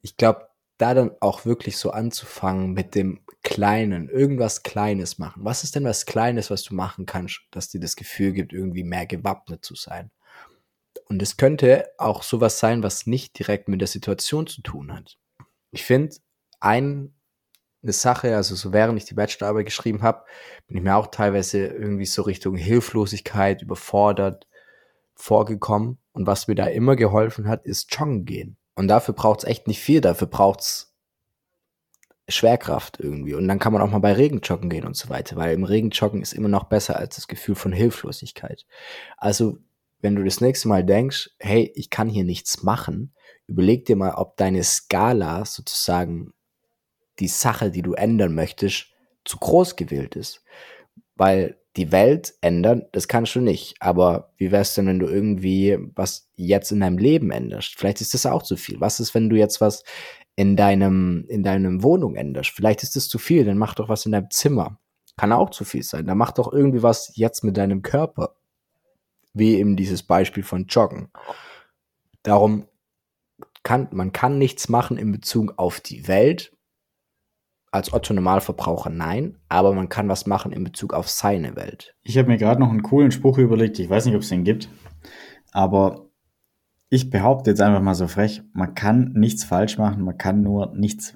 Ich 0.01 0.17
glaube, 0.17 0.49
da 0.77 0.93
dann 0.93 1.11
auch 1.21 1.45
wirklich 1.45 1.77
so 1.77 1.91
anzufangen 1.91 2.73
mit 2.73 2.95
dem 2.95 3.21
Kleinen, 3.47 4.09
irgendwas 4.09 4.61
Kleines 4.61 5.19
machen. 5.19 5.45
Was 5.45 5.63
ist 5.63 5.73
denn 5.73 5.85
was 5.85 6.05
Kleines, 6.05 6.51
was 6.51 6.63
du 6.63 6.75
machen 6.75 7.05
kannst, 7.05 7.43
dass 7.51 7.69
dir 7.69 7.79
das 7.79 7.95
Gefühl 7.95 8.33
gibt, 8.33 8.51
irgendwie 8.51 8.83
mehr 8.83 9.05
gewappnet 9.05 9.63
zu 9.63 9.73
sein? 9.73 10.11
Und 11.05 11.21
es 11.21 11.37
könnte 11.37 11.87
auch 11.97 12.23
sowas 12.23 12.59
sein, 12.59 12.83
was 12.83 13.07
nicht 13.07 13.39
direkt 13.39 13.69
mit 13.69 13.79
der 13.79 13.87
Situation 13.87 14.47
zu 14.47 14.61
tun 14.61 14.93
hat. 14.93 15.17
Ich 15.71 15.85
finde, 15.85 16.17
ein, 16.59 17.15
eine 17.83 17.93
Sache, 17.93 18.35
also 18.35 18.53
so 18.53 18.73
während 18.73 18.97
ich 18.97 19.05
die 19.05 19.13
Bachelorarbeit 19.13 19.67
geschrieben 19.67 20.01
habe, 20.01 20.25
bin 20.67 20.75
ich 20.75 20.83
mir 20.83 20.97
auch 20.97 21.07
teilweise 21.07 21.67
irgendwie 21.67 22.05
so 22.05 22.23
Richtung 22.23 22.57
Hilflosigkeit, 22.57 23.61
überfordert 23.61 24.45
vorgekommen. 25.15 25.99
Und 26.11 26.27
was 26.27 26.49
mir 26.49 26.55
da 26.55 26.65
immer 26.65 26.97
geholfen 26.97 27.47
hat, 27.47 27.65
ist 27.65 27.95
Joggen 27.95 28.25
gehen. 28.25 28.57
Und 28.75 28.89
dafür 28.89 29.13
braucht 29.13 29.39
es 29.39 29.45
echt 29.45 29.67
nicht 29.67 29.79
viel. 29.79 30.01
Dafür 30.01 30.27
braucht 30.27 30.59
es 30.59 30.86
Schwerkraft 32.27 32.99
irgendwie. 32.99 33.33
Und 33.33 33.47
dann 33.47 33.59
kann 33.59 33.73
man 33.73 33.81
auch 33.81 33.89
mal 33.89 33.99
bei 33.99 34.13
Regen 34.13 34.41
joggen 34.41 34.69
gehen 34.69 34.85
und 34.85 34.97
so 34.97 35.09
weiter, 35.09 35.35
weil 35.35 35.53
im 35.53 35.63
Regen 35.63 35.91
joggen 35.91 36.21
ist 36.21 36.33
immer 36.33 36.49
noch 36.49 36.65
besser 36.65 36.97
als 36.97 37.15
das 37.15 37.27
Gefühl 37.27 37.55
von 37.55 37.71
Hilflosigkeit. 37.71 38.65
Also, 39.17 39.59
wenn 40.01 40.15
du 40.15 40.23
das 40.23 40.41
nächste 40.41 40.67
Mal 40.67 40.83
denkst, 40.83 41.31
hey, 41.39 41.71
ich 41.75 41.89
kann 41.89 42.09
hier 42.09 42.23
nichts 42.23 42.63
machen, 42.63 43.13
überleg 43.47 43.85
dir 43.85 43.95
mal, 43.95 44.13
ob 44.13 44.37
deine 44.37 44.63
Skala 44.63 45.45
sozusagen 45.45 46.33
die 47.19 47.27
Sache, 47.27 47.71
die 47.71 47.81
du 47.81 47.93
ändern 47.93 48.35
möchtest, 48.35 48.91
zu 49.25 49.37
groß 49.37 49.75
gewählt 49.75 50.15
ist. 50.15 50.43
Weil 51.15 51.57
die 51.77 51.91
Welt 51.91 52.33
ändern, 52.41 52.85
das 52.91 53.07
kannst 53.07 53.35
du 53.35 53.41
nicht. 53.41 53.75
Aber 53.79 54.33
wie 54.37 54.51
wär's 54.51 54.75
denn, 54.75 54.87
wenn 54.87 54.99
du 54.99 55.07
irgendwie 55.07 55.77
was 55.95 56.29
jetzt 56.35 56.71
in 56.71 56.79
deinem 56.81 56.97
Leben 56.97 57.31
änderst? 57.31 57.75
Vielleicht 57.77 58.01
ist 58.01 58.13
das 58.13 58.25
auch 58.25 58.43
zu 58.43 58.57
viel. 58.57 58.79
Was 58.81 58.99
ist, 58.99 59.13
wenn 59.15 59.29
du 59.29 59.35
jetzt 59.35 59.61
was 59.61 59.83
in 60.37 60.55
deinem, 60.55 61.25
in 61.27 61.43
deinem 61.43 61.83
Wohnung 61.83 62.15
änderst? 62.15 62.51
Vielleicht 62.51 62.83
ist 62.83 62.95
das 62.95 63.09
zu 63.09 63.19
viel, 63.19 63.43
dann 63.43 63.57
mach 63.57 63.75
doch 63.75 63.89
was 63.89 64.05
in 64.05 64.13
deinem 64.13 64.31
Zimmer. 64.31 64.79
Kann 65.17 65.33
auch 65.33 65.49
zu 65.49 65.65
viel 65.65 65.83
sein. 65.83 66.05
Dann 66.05 66.17
mach 66.17 66.31
doch 66.31 66.53
irgendwie 66.53 66.83
was 66.83 67.11
jetzt 67.15 67.43
mit 67.43 67.57
deinem 67.57 67.81
Körper. 67.81 68.35
Wie 69.33 69.55
eben 69.55 69.75
dieses 69.75 70.03
Beispiel 70.03 70.43
von 70.43 70.67
Joggen. 70.67 71.09
Darum 72.23 72.67
kann, 73.63 73.89
man 73.91 74.13
kann 74.13 74.37
nichts 74.37 74.69
machen 74.69 74.97
in 74.97 75.11
Bezug 75.11 75.55
auf 75.57 75.81
die 75.81 76.07
Welt, 76.07 76.55
als 77.71 77.91
Otto 77.93 78.13
Normalverbraucher 78.13 78.89
nein, 78.89 79.37
aber 79.49 79.73
man 79.73 79.89
kann 79.89 80.07
was 80.07 80.25
machen 80.25 80.51
in 80.51 80.63
Bezug 80.63 80.93
auf 80.93 81.09
seine 81.09 81.55
Welt. 81.55 81.95
Ich 82.03 82.17
habe 82.17 82.29
mir 82.29 82.37
gerade 82.37 82.61
noch 82.61 82.69
einen 82.69 82.83
coolen 82.83 83.11
Spruch 83.11 83.37
überlegt, 83.37 83.77
ich 83.79 83.89
weiß 83.89 84.05
nicht, 84.05 84.15
ob 84.15 84.21
es 84.21 84.29
den 84.29 84.43
gibt, 84.43 84.69
aber 85.51 86.06
ich 86.89 87.09
behaupte 87.09 87.49
jetzt 87.49 87.61
einfach 87.61 87.81
mal 87.81 87.95
so 87.95 88.07
frech, 88.07 88.43
man 88.53 88.75
kann 88.75 89.13
nichts 89.13 89.43
falsch 89.43 89.77
machen, 89.77 90.03
man 90.03 90.17
kann 90.17 90.41
nur 90.41 90.73
nichts 90.75 91.15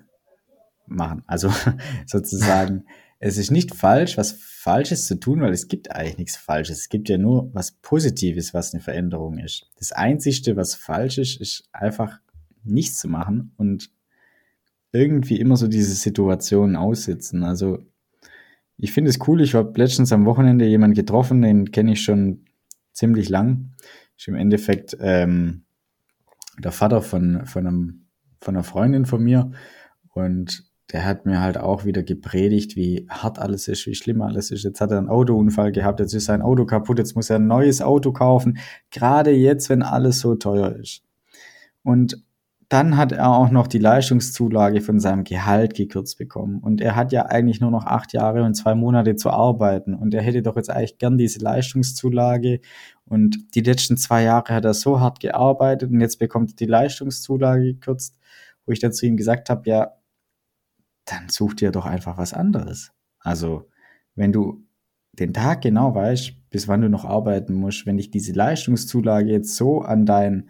machen. 0.85 1.23
Also 1.27 1.51
sozusagen, 2.05 2.85
es 3.19 3.37
ist 3.37 3.51
nicht 3.51 3.75
falsch, 3.75 4.17
was 4.17 4.33
Falsches 4.33 5.07
zu 5.07 5.19
tun, 5.19 5.41
weil 5.41 5.53
es 5.53 5.67
gibt 5.67 5.91
eigentlich 5.91 6.17
nichts 6.17 6.35
Falsches. 6.35 6.79
Es 6.79 6.89
gibt 6.89 7.09
ja 7.09 7.17
nur 7.17 7.49
was 7.53 7.71
Positives, 7.71 8.53
was 8.53 8.73
eine 8.73 8.81
Veränderung 8.81 9.37
ist. 9.37 9.69
Das 9.77 9.91
Einzige, 9.91 10.55
was 10.55 10.75
falsch 10.75 11.17
ist, 11.17 11.39
ist 11.39 11.69
einfach 11.71 12.19
nichts 12.63 12.99
zu 12.99 13.07
machen 13.07 13.53
und 13.57 13.89
irgendwie 14.91 15.39
immer 15.39 15.55
so 15.55 15.67
diese 15.67 15.95
Situationen 15.95 16.75
aussitzen. 16.75 17.43
Also 17.43 17.79
ich 18.77 18.91
finde 18.91 19.09
es 19.09 19.19
cool, 19.27 19.41
ich 19.41 19.55
habe 19.55 19.71
letztens 19.79 20.11
am 20.11 20.25
Wochenende 20.25 20.65
jemanden 20.65 20.95
getroffen, 20.95 21.41
den 21.41 21.71
kenne 21.71 21.93
ich 21.93 22.01
schon 22.01 22.45
ziemlich 22.91 23.29
lang. 23.29 23.71
Ist 24.21 24.27
im 24.27 24.35
Endeffekt 24.35 24.95
ähm, 24.99 25.63
der 26.59 26.71
Vater 26.71 27.01
von, 27.01 27.43
von, 27.47 27.65
einem, 27.65 28.05
von 28.39 28.55
einer 28.55 28.63
Freundin 28.63 29.07
von 29.07 29.23
mir 29.23 29.49
und 30.13 30.63
der 30.91 31.05
hat 31.05 31.25
mir 31.25 31.41
halt 31.41 31.57
auch 31.57 31.85
wieder 31.85 32.03
gepredigt, 32.03 32.75
wie 32.75 33.07
hart 33.09 33.39
alles 33.39 33.67
ist, 33.67 33.87
wie 33.87 33.95
schlimm 33.95 34.21
alles 34.21 34.51
ist. 34.51 34.63
Jetzt 34.63 34.79
hat 34.79 34.91
er 34.91 34.99
einen 34.99 35.09
Autounfall 35.09 35.71
gehabt, 35.71 36.01
jetzt 36.01 36.13
ist 36.13 36.25
sein 36.25 36.43
Auto 36.43 36.67
kaputt, 36.67 36.99
jetzt 36.99 37.15
muss 37.15 37.31
er 37.31 37.37
ein 37.37 37.47
neues 37.47 37.81
Auto 37.81 38.11
kaufen. 38.11 38.59
Gerade 38.91 39.31
jetzt, 39.31 39.71
wenn 39.71 39.81
alles 39.81 40.19
so 40.19 40.35
teuer 40.35 40.75
ist. 40.75 41.01
Und 41.81 42.23
dann 42.71 42.95
hat 42.95 43.11
er 43.11 43.27
auch 43.27 43.51
noch 43.51 43.67
die 43.67 43.79
Leistungszulage 43.79 44.79
von 44.79 45.01
seinem 45.01 45.25
Gehalt 45.25 45.73
gekürzt 45.73 46.17
bekommen. 46.17 46.59
Und 46.59 46.79
er 46.79 46.95
hat 46.95 47.11
ja 47.11 47.25
eigentlich 47.25 47.59
nur 47.59 47.69
noch 47.69 47.85
acht 47.85 48.13
Jahre 48.13 48.43
und 48.43 48.53
zwei 48.53 48.75
Monate 48.75 49.17
zu 49.17 49.29
arbeiten. 49.29 49.93
Und 49.93 50.13
er 50.13 50.21
hätte 50.21 50.41
doch 50.41 50.55
jetzt 50.55 50.69
eigentlich 50.69 50.97
gern 50.97 51.17
diese 51.17 51.39
Leistungszulage. 51.39 52.61
Und 53.11 53.55
die 53.55 53.59
letzten 53.59 53.97
zwei 53.97 54.23
Jahre 54.23 54.53
hat 54.53 54.63
er 54.63 54.73
so 54.73 55.01
hart 55.01 55.19
gearbeitet 55.19 55.91
und 55.91 55.99
jetzt 55.99 56.17
bekommt 56.17 56.51
er 56.51 56.55
die 56.55 56.65
Leistungszulage 56.65 57.73
gekürzt, 57.73 58.17
wo 58.65 58.71
ich 58.71 58.79
dann 58.79 58.93
zu 58.93 59.05
ihm 59.05 59.17
gesagt 59.17 59.49
habe, 59.49 59.69
ja, 59.69 59.97
dann 61.03 61.27
such 61.27 61.55
dir 61.55 61.71
doch 61.71 61.85
einfach 61.85 62.17
was 62.17 62.33
anderes. 62.33 62.93
Also, 63.19 63.67
wenn 64.15 64.31
du 64.31 64.63
den 65.11 65.33
Tag 65.33 65.59
genau 65.59 65.93
weißt, 65.93 66.49
bis 66.51 66.69
wann 66.69 66.79
du 66.79 66.87
noch 66.87 67.03
arbeiten 67.03 67.53
musst, 67.53 67.85
wenn 67.85 67.97
dich 67.97 68.11
diese 68.11 68.31
Leistungszulage 68.31 69.29
jetzt 69.29 69.57
so 69.57 69.81
an 69.81 70.05
dein 70.05 70.49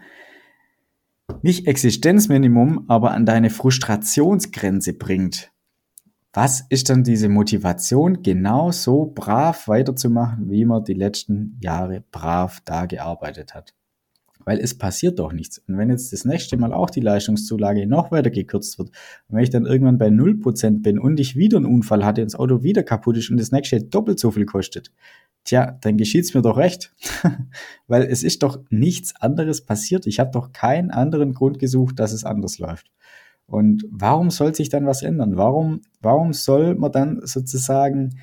nicht 1.42 1.66
Existenzminimum, 1.66 2.84
aber 2.86 3.10
an 3.10 3.26
deine 3.26 3.50
Frustrationsgrenze 3.50 4.92
bringt. 4.92 5.50
Was 6.34 6.64
ist 6.70 6.88
dann 6.88 7.04
diese 7.04 7.28
Motivation, 7.28 8.22
genau 8.22 8.70
so 8.70 9.12
brav 9.14 9.68
weiterzumachen, 9.68 10.50
wie 10.50 10.64
man 10.64 10.82
die 10.82 10.94
letzten 10.94 11.58
Jahre 11.60 12.02
brav 12.10 12.60
da 12.64 12.86
gearbeitet 12.86 13.54
hat? 13.54 13.74
Weil 14.46 14.58
es 14.58 14.76
passiert 14.76 15.18
doch 15.18 15.34
nichts. 15.34 15.58
Und 15.68 15.76
wenn 15.76 15.90
jetzt 15.90 16.10
das 16.10 16.24
nächste 16.24 16.56
Mal 16.56 16.72
auch 16.72 16.88
die 16.88 17.00
Leistungszulage 17.00 17.86
noch 17.86 18.10
weiter 18.10 18.30
gekürzt 18.30 18.78
wird, 18.78 18.88
und 18.88 19.36
wenn 19.36 19.44
ich 19.44 19.50
dann 19.50 19.66
irgendwann 19.66 19.98
bei 19.98 20.08
0% 20.08 20.80
bin 20.82 20.98
und 20.98 21.20
ich 21.20 21.36
wieder 21.36 21.58
einen 21.58 21.66
Unfall 21.66 22.02
hatte 22.02 22.22
und 22.22 22.32
das 22.32 22.40
Auto 22.40 22.62
wieder 22.62 22.82
kaputt 22.82 23.18
ist 23.18 23.30
und 23.30 23.36
das 23.36 23.52
nächste 23.52 23.82
doppelt 23.82 24.18
so 24.18 24.30
viel 24.30 24.46
kostet, 24.46 24.90
tja, 25.44 25.78
dann 25.82 25.98
geschieht's 25.98 26.32
mir 26.32 26.40
doch 26.40 26.56
recht. 26.56 26.94
Weil 27.88 28.04
es 28.04 28.22
ist 28.22 28.42
doch 28.42 28.58
nichts 28.70 29.14
anderes 29.20 29.66
passiert. 29.66 30.06
Ich 30.06 30.18
habe 30.18 30.30
doch 30.30 30.52
keinen 30.52 30.90
anderen 30.90 31.34
Grund 31.34 31.58
gesucht, 31.58 31.98
dass 31.98 32.12
es 32.12 32.24
anders 32.24 32.58
läuft. 32.58 32.90
Und 33.46 33.84
warum 33.90 34.30
soll 34.30 34.54
sich 34.54 34.68
dann 34.68 34.86
was 34.86 35.02
ändern? 35.02 35.36
Warum, 35.36 35.82
warum 36.00 36.32
soll 36.32 36.74
man 36.74 36.92
dann 36.92 37.20
sozusagen, 37.26 38.18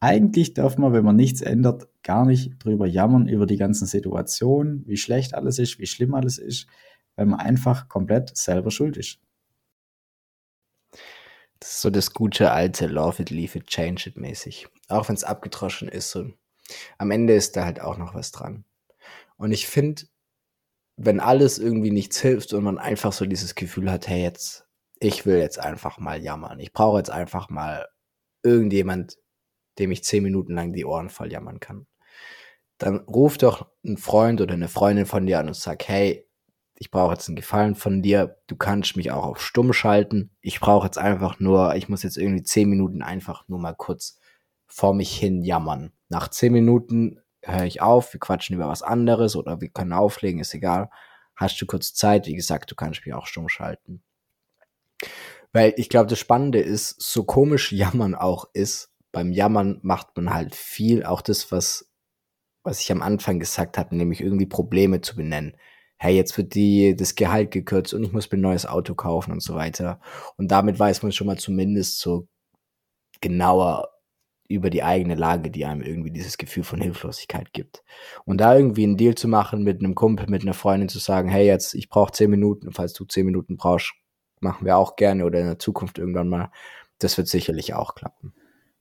eigentlich 0.00 0.54
darf 0.54 0.76
man, 0.76 0.92
wenn 0.92 1.04
man 1.04 1.16
nichts 1.16 1.40
ändert, 1.40 1.88
gar 2.02 2.26
nicht 2.26 2.52
drüber 2.58 2.86
jammern, 2.86 3.28
über 3.28 3.46
die 3.46 3.56
ganzen 3.56 3.86
Situationen, 3.86 4.84
wie 4.86 4.96
schlecht 4.96 5.34
alles 5.34 5.58
ist, 5.58 5.78
wie 5.78 5.86
schlimm 5.86 6.14
alles 6.14 6.38
ist, 6.38 6.66
weil 7.14 7.26
man 7.26 7.40
einfach 7.40 7.88
komplett 7.88 8.36
selber 8.36 8.70
schuld 8.70 8.96
ist. 8.96 9.20
Das 11.60 11.70
ist 11.72 11.80
so 11.80 11.90
das 11.90 12.12
gute 12.12 12.52
alte 12.52 12.86
Love 12.86 13.22
it, 13.22 13.30
leave 13.30 13.58
it, 13.58 13.66
change 13.66 14.08
it 14.08 14.16
mäßig. 14.16 14.66
Auch 14.88 15.08
wenn 15.08 15.16
es 15.16 15.24
abgedroschen 15.24 15.88
ist, 15.88 16.10
so 16.10 16.30
am 16.98 17.10
Ende 17.10 17.34
ist 17.34 17.56
da 17.56 17.64
halt 17.64 17.80
auch 17.80 17.96
noch 17.96 18.14
was 18.14 18.30
dran. 18.30 18.64
Und 19.36 19.52
ich 19.52 19.66
finde, 19.66 20.02
wenn 20.96 21.20
alles 21.20 21.58
irgendwie 21.58 21.90
nichts 21.90 22.20
hilft 22.20 22.52
und 22.52 22.64
man 22.64 22.78
einfach 22.78 23.12
so 23.12 23.26
dieses 23.26 23.54
Gefühl 23.54 23.90
hat, 23.90 24.08
hey, 24.08 24.22
jetzt, 24.22 24.66
ich 24.98 25.26
will 25.26 25.38
jetzt 25.38 25.58
einfach 25.58 25.98
mal 25.98 26.22
jammern. 26.22 26.58
Ich 26.58 26.72
brauche 26.72 26.98
jetzt 26.98 27.10
einfach 27.10 27.50
mal 27.50 27.86
irgendjemand, 28.42 29.18
dem 29.78 29.92
ich 29.92 30.04
zehn 30.04 30.22
Minuten 30.22 30.54
lang 30.54 30.72
die 30.72 30.86
Ohren 30.86 31.10
voll 31.10 31.30
jammern 31.30 31.60
kann. 31.60 31.86
Dann 32.78 32.96
ruf 33.00 33.38
doch 33.38 33.70
einen 33.84 33.98
Freund 33.98 34.40
oder 34.40 34.54
eine 34.54 34.68
Freundin 34.68 35.06
von 35.06 35.26
dir 35.26 35.38
an 35.38 35.48
und 35.48 35.56
sag, 35.56 35.86
hey, 35.86 36.26
ich 36.78 36.90
brauche 36.90 37.12
jetzt 37.12 37.28
einen 37.28 37.36
Gefallen 37.36 37.74
von 37.74 38.02
dir. 38.02 38.38
Du 38.46 38.56
kannst 38.56 38.96
mich 38.96 39.10
auch 39.10 39.24
auf 39.24 39.40
stumm 39.40 39.72
schalten. 39.72 40.30
Ich 40.40 40.60
brauche 40.60 40.86
jetzt 40.86 40.98
einfach 40.98 41.40
nur, 41.40 41.74
ich 41.74 41.88
muss 41.88 42.02
jetzt 42.02 42.18
irgendwie 42.18 42.42
zehn 42.42 42.68
Minuten 42.68 43.02
einfach 43.02 43.48
nur 43.48 43.58
mal 43.58 43.74
kurz 43.74 44.18
vor 44.66 44.94
mich 44.94 45.16
hin 45.16 45.42
jammern. 45.42 45.92
Nach 46.08 46.28
zehn 46.28 46.52
Minuten 46.52 47.18
höre 47.46 47.64
ich 47.64 47.80
auf, 47.80 48.12
wir 48.12 48.20
quatschen 48.20 48.56
über 48.56 48.68
was 48.68 48.82
anderes 48.82 49.36
oder 49.36 49.60
wir 49.60 49.68
können 49.68 49.92
auflegen, 49.92 50.40
ist 50.40 50.54
egal. 50.54 50.90
Hast 51.34 51.60
du 51.60 51.66
kurz 51.66 51.94
Zeit? 51.94 52.26
Wie 52.26 52.34
gesagt, 52.34 52.70
du 52.70 52.74
kannst 52.74 53.04
mich 53.04 53.14
auch 53.14 53.26
stumm 53.26 53.48
schalten. 53.48 54.02
Weil 55.52 55.74
ich 55.76 55.88
glaube, 55.88 56.08
das 56.08 56.18
Spannende 56.18 56.60
ist, 56.60 57.00
so 57.00 57.24
komisch 57.24 57.72
Jammern 57.72 58.14
auch 58.14 58.48
ist, 58.52 58.90
beim 59.12 59.32
Jammern 59.32 59.78
macht 59.82 60.16
man 60.16 60.34
halt 60.34 60.54
viel, 60.54 61.04
auch 61.04 61.22
das, 61.22 61.50
was, 61.50 61.90
was 62.62 62.80
ich 62.80 62.92
am 62.92 63.00
Anfang 63.00 63.38
gesagt 63.38 63.78
habe, 63.78 63.96
nämlich 63.96 64.20
irgendwie 64.20 64.46
Probleme 64.46 65.00
zu 65.00 65.16
benennen. 65.16 65.56
Hey, 65.96 66.14
jetzt 66.14 66.36
wird 66.36 66.54
die, 66.54 66.94
das 66.94 67.14
Gehalt 67.14 67.50
gekürzt 67.50 67.94
und 67.94 68.04
ich 68.04 68.12
muss 68.12 68.30
mir 68.30 68.36
ein 68.36 68.42
neues 68.42 68.66
Auto 68.66 68.94
kaufen 68.94 69.32
und 69.32 69.42
so 69.42 69.54
weiter. 69.54 70.00
Und 70.36 70.50
damit 70.50 70.78
weiß 70.78 71.02
man 71.02 71.12
schon 71.12 71.26
mal 71.26 71.38
zumindest 71.38 72.00
so 72.00 72.28
genauer, 73.22 73.88
über 74.48 74.70
die 74.70 74.82
eigene 74.82 75.14
Lage, 75.14 75.50
die 75.50 75.64
einem 75.64 75.82
irgendwie 75.82 76.10
dieses 76.10 76.38
Gefühl 76.38 76.64
von 76.64 76.80
Hilflosigkeit 76.80 77.52
gibt. 77.52 77.82
Und 78.24 78.40
da 78.40 78.56
irgendwie 78.56 78.84
einen 78.84 78.96
Deal 78.96 79.14
zu 79.14 79.28
machen 79.28 79.62
mit 79.62 79.80
einem 79.80 79.94
Kumpel, 79.94 80.26
mit 80.28 80.42
einer 80.42 80.54
Freundin 80.54 80.88
zu 80.88 80.98
sagen, 80.98 81.28
hey, 81.28 81.46
jetzt, 81.46 81.74
ich 81.74 81.88
brauche 81.88 82.12
zehn 82.12 82.30
Minuten, 82.30 82.72
falls 82.72 82.92
du 82.92 83.04
zehn 83.04 83.26
Minuten 83.26 83.56
brauchst, 83.56 83.94
machen 84.40 84.66
wir 84.66 84.76
auch 84.76 84.96
gerne 84.96 85.24
oder 85.24 85.40
in 85.40 85.46
der 85.46 85.58
Zukunft 85.58 85.98
irgendwann 85.98 86.28
mal. 86.28 86.50
Das 86.98 87.16
wird 87.18 87.28
sicherlich 87.28 87.74
auch 87.74 87.94
klappen. 87.94 88.32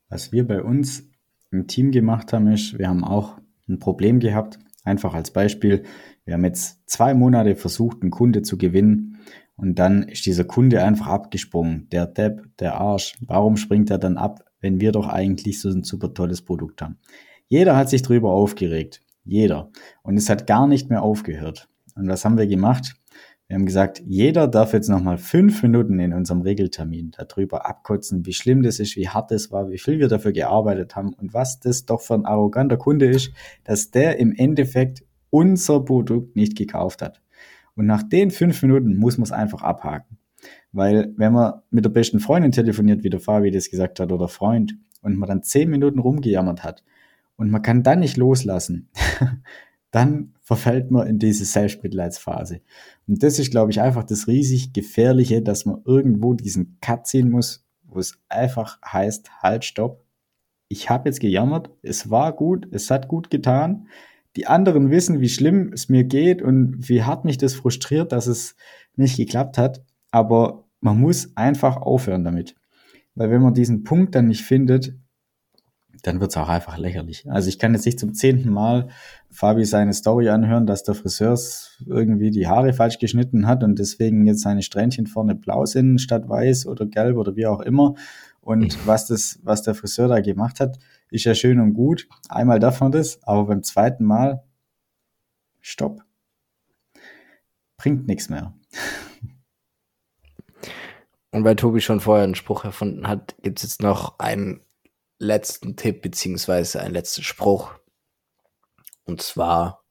Was 0.09 0.31
wir 0.31 0.47
bei 0.47 0.61
uns 0.61 1.09
im 1.51 1.67
Team 1.67 1.91
gemacht 1.91 2.33
haben, 2.33 2.47
ist, 2.47 2.77
wir 2.77 2.87
haben 2.87 3.03
auch 3.03 3.37
ein 3.67 3.79
Problem 3.79 4.19
gehabt. 4.19 4.59
Einfach 4.83 5.13
als 5.13 5.31
Beispiel, 5.31 5.83
wir 6.25 6.35
haben 6.35 6.45
jetzt 6.45 6.89
zwei 6.89 7.13
Monate 7.13 7.55
versucht, 7.55 8.01
einen 8.01 8.11
Kunde 8.11 8.43
zu 8.43 8.57
gewinnen 8.57 9.19
und 9.57 9.79
dann 9.79 10.03
ist 10.03 10.25
dieser 10.25 10.43
Kunde 10.43 10.83
einfach 10.83 11.07
abgesprungen. 11.07 11.87
Der 11.89 12.07
Depp, 12.07 12.57
der 12.59 12.75
Arsch. 12.75 13.17
Warum 13.21 13.57
springt 13.57 13.89
er 13.89 13.97
dann 13.97 14.17
ab? 14.17 14.44
Wenn 14.65 14.81
wir 14.81 14.91
doch 14.91 15.07
eigentlich 15.07 15.61
so 15.61 15.69
ein 15.69 15.83
super 15.83 16.11
tolles 16.15 16.41
Produkt 16.41 16.81
haben. 16.81 16.97
Jeder 17.47 17.77
hat 17.77 17.87
sich 17.87 18.01
darüber 18.01 18.31
aufgeregt. 18.31 19.01
Jeder. 19.23 19.69
Und 20.01 20.17
es 20.17 20.27
hat 20.27 20.47
gar 20.47 20.65
nicht 20.65 20.89
mehr 20.89 21.03
aufgehört. 21.03 21.69
Und 21.95 22.09
was 22.09 22.25
haben 22.25 22.35
wir 22.35 22.47
gemacht? 22.47 22.95
Wir 23.47 23.57
haben 23.57 23.67
gesagt, 23.67 24.01
jeder 24.07 24.47
darf 24.47 24.73
jetzt 24.73 24.89
nochmal 24.89 25.19
fünf 25.19 25.61
Minuten 25.61 25.99
in 25.99 26.13
unserem 26.13 26.41
Regeltermin 26.41 27.11
darüber 27.15 27.67
abkotzen, 27.67 28.25
wie 28.25 28.33
schlimm 28.33 28.63
das 28.63 28.79
ist, 28.79 28.95
wie 28.95 29.07
hart 29.07 29.29
das 29.29 29.51
war, 29.51 29.69
wie 29.69 29.77
viel 29.77 29.99
wir 29.99 30.07
dafür 30.07 30.31
gearbeitet 30.31 30.95
haben 30.95 31.13
und 31.13 31.35
was 31.35 31.59
das 31.59 31.85
doch 31.85 32.01
für 32.01 32.15
ein 32.15 32.25
arroganter 32.25 32.77
Kunde 32.77 33.05
ist, 33.05 33.31
dass 33.65 33.91
der 33.91 34.17
im 34.17 34.33
Endeffekt 34.33 35.03
unser 35.29 35.79
Produkt 35.81 36.35
nicht 36.35 36.57
gekauft 36.57 37.03
hat. 37.03 37.21
Und 37.75 37.85
nach 37.85 38.01
den 38.01 38.31
fünf 38.31 38.63
Minuten 38.63 38.95
muss 38.97 39.19
man 39.19 39.25
es 39.25 39.31
einfach 39.31 39.61
abhaken. 39.61 40.17
Weil 40.71 41.13
wenn 41.17 41.33
man 41.33 41.61
mit 41.69 41.85
der 41.85 41.89
besten 41.89 42.19
Freundin 42.19 42.51
telefoniert, 42.51 43.03
wie 43.03 43.09
der 43.09 43.19
Fabi 43.19 43.51
das 43.51 43.69
gesagt 43.69 43.99
hat, 43.99 44.11
oder 44.11 44.27
Freund, 44.27 44.75
und 45.05 45.17
man 45.17 45.29
dann 45.29 45.43
zehn 45.43 45.69
Minuten 45.69 45.99
rumgejammert 45.99 46.63
hat 46.63 46.83
und 47.37 47.51
man 47.51 47.61
kann 47.61 47.83
dann 47.83 47.99
nicht 47.99 48.17
loslassen, 48.17 48.89
dann 49.91 50.33
verfällt 50.41 50.89
man 50.89 51.07
in 51.07 51.19
diese 51.19 51.45
Selbstmitleidsphase. 51.45 52.61
Und 53.07 53.21
das 53.21 53.37
ist, 53.37 53.51
glaube 53.51 53.71
ich, 53.71 53.79
einfach 53.79 54.03
das 54.03 54.27
riesig 54.27 54.73
Gefährliche, 54.73 55.41
dass 55.43 55.65
man 55.65 55.81
irgendwo 55.85 56.33
diesen 56.33 56.77
Cut 56.81 57.05
ziehen 57.07 57.29
muss, 57.29 57.65
wo 57.83 57.99
es 57.99 58.19
einfach 58.29 58.81
heißt, 58.81 59.43
halt, 59.43 59.63
stopp. 59.63 60.03
Ich 60.67 60.89
habe 60.89 61.07
jetzt 61.07 61.19
gejammert, 61.19 61.69
es 61.83 62.09
war 62.09 62.35
gut, 62.35 62.67
es 62.71 62.89
hat 62.89 63.07
gut 63.07 63.29
getan. 63.29 63.87
Die 64.35 64.47
anderen 64.47 64.89
wissen, 64.89 65.21
wie 65.21 65.29
schlimm 65.29 65.71
es 65.71 65.87
mir 65.87 66.03
geht 66.03 66.41
und 66.41 66.89
wie 66.89 67.03
hart 67.03 67.25
mich 67.25 67.37
das 67.37 67.53
frustriert, 67.53 68.11
dass 68.11 68.25
es 68.25 68.55
nicht 68.95 69.17
geklappt 69.17 69.59
hat. 69.59 69.83
Aber 70.15 70.63
man 70.79 70.97
muss 70.97 71.35
einfach 71.35 71.75
aufhören 71.75 72.23
damit. 72.23 72.55
Weil 73.15 73.31
wenn 73.31 73.41
man 73.41 73.53
diesen 73.53 73.83
Punkt 73.83 74.15
dann 74.15 74.27
nicht 74.27 74.43
findet, 74.43 74.95
dann 76.03 76.21
wird's 76.21 76.37
auch 76.37 76.47
einfach 76.47 76.77
lächerlich. 76.77 77.29
Also 77.29 77.49
ich 77.49 77.59
kann 77.59 77.73
jetzt 77.73 77.85
nicht 77.85 77.99
zum 77.99 78.13
zehnten 78.13 78.49
Mal 78.49 78.87
Fabi 79.29 79.65
seine 79.65 79.93
Story 79.93 80.29
anhören, 80.29 80.67
dass 80.67 80.83
der 80.83 80.95
Friseur 80.95 81.37
irgendwie 81.85 82.31
die 82.31 82.47
Haare 82.47 82.71
falsch 82.71 82.97
geschnitten 82.97 83.45
hat 83.45 83.61
und 83.61 83.77
deswegen 83.77 84.25
jetzt 84.25 84.39
seine 84.39 84.61
Strähnchen 84.61 85.05
vorne 85.05 85.35
blau 85.35 85.65
sind 85.65 85.99
statt 85.99 86.29
weiß 86.29 86.65
oder 86.67 86.85
gelb 86.85 87.17
oder 87.17 87.35
wie 87.35 87.47
auch 87.47 87.59
immer. 87.59 87.95
Und 88.39 88.77
mhm. 88.77 88.87
was 88.87 89.07
das, 89.07 89.39
was 89.43 89.63
der 89.63 89.75
Friseur 89.75 90.07
da 90.07 90.21
gemacht 90.21 90.61
hat, 90.61 90.79
ist 91.09 91.25
ja 91.25 91.35
schön 91.35 91.59
und 91.59 91.73
gut. 91.73 92.07
Einmal 92.29 92.59
darf 92.59 92.79
man 92.79 92.93
das, 92.93 93.21
aber 93.23 93.47
beim 93.47 93.63
zweiten 93.63 94.05
Mal, 94.05 94.45
stopp. 95.59 96.03
Bringt 97.75 98.07
nichts 98.07 98.29
mehr. 98.29 98.53
Und 101.35 101.43
weil 101.43 101.57
Tobi 101.57 101.81
schon 101.81 101.99
vorher 101.99 102.23
einen 102.23 102.33
Spruch 102.33 102.63
erfunden 102.63 103.09
hat, 103.09 103.35
gibt 103.43 103.59
es 103.59 103.63
jetzt 103.63 103.81
noch 103.81 104.19
einen 104.19 104.61
letzten 105.19 105.75
Tipp 105.75 106.01
beziehungsweise 106.01 106.79
einen 106.79 106.93
letzten 106.93 107.23
Spruch. 107.23 107.73
Und 109.03 109.21
zwar, 109.21 109.83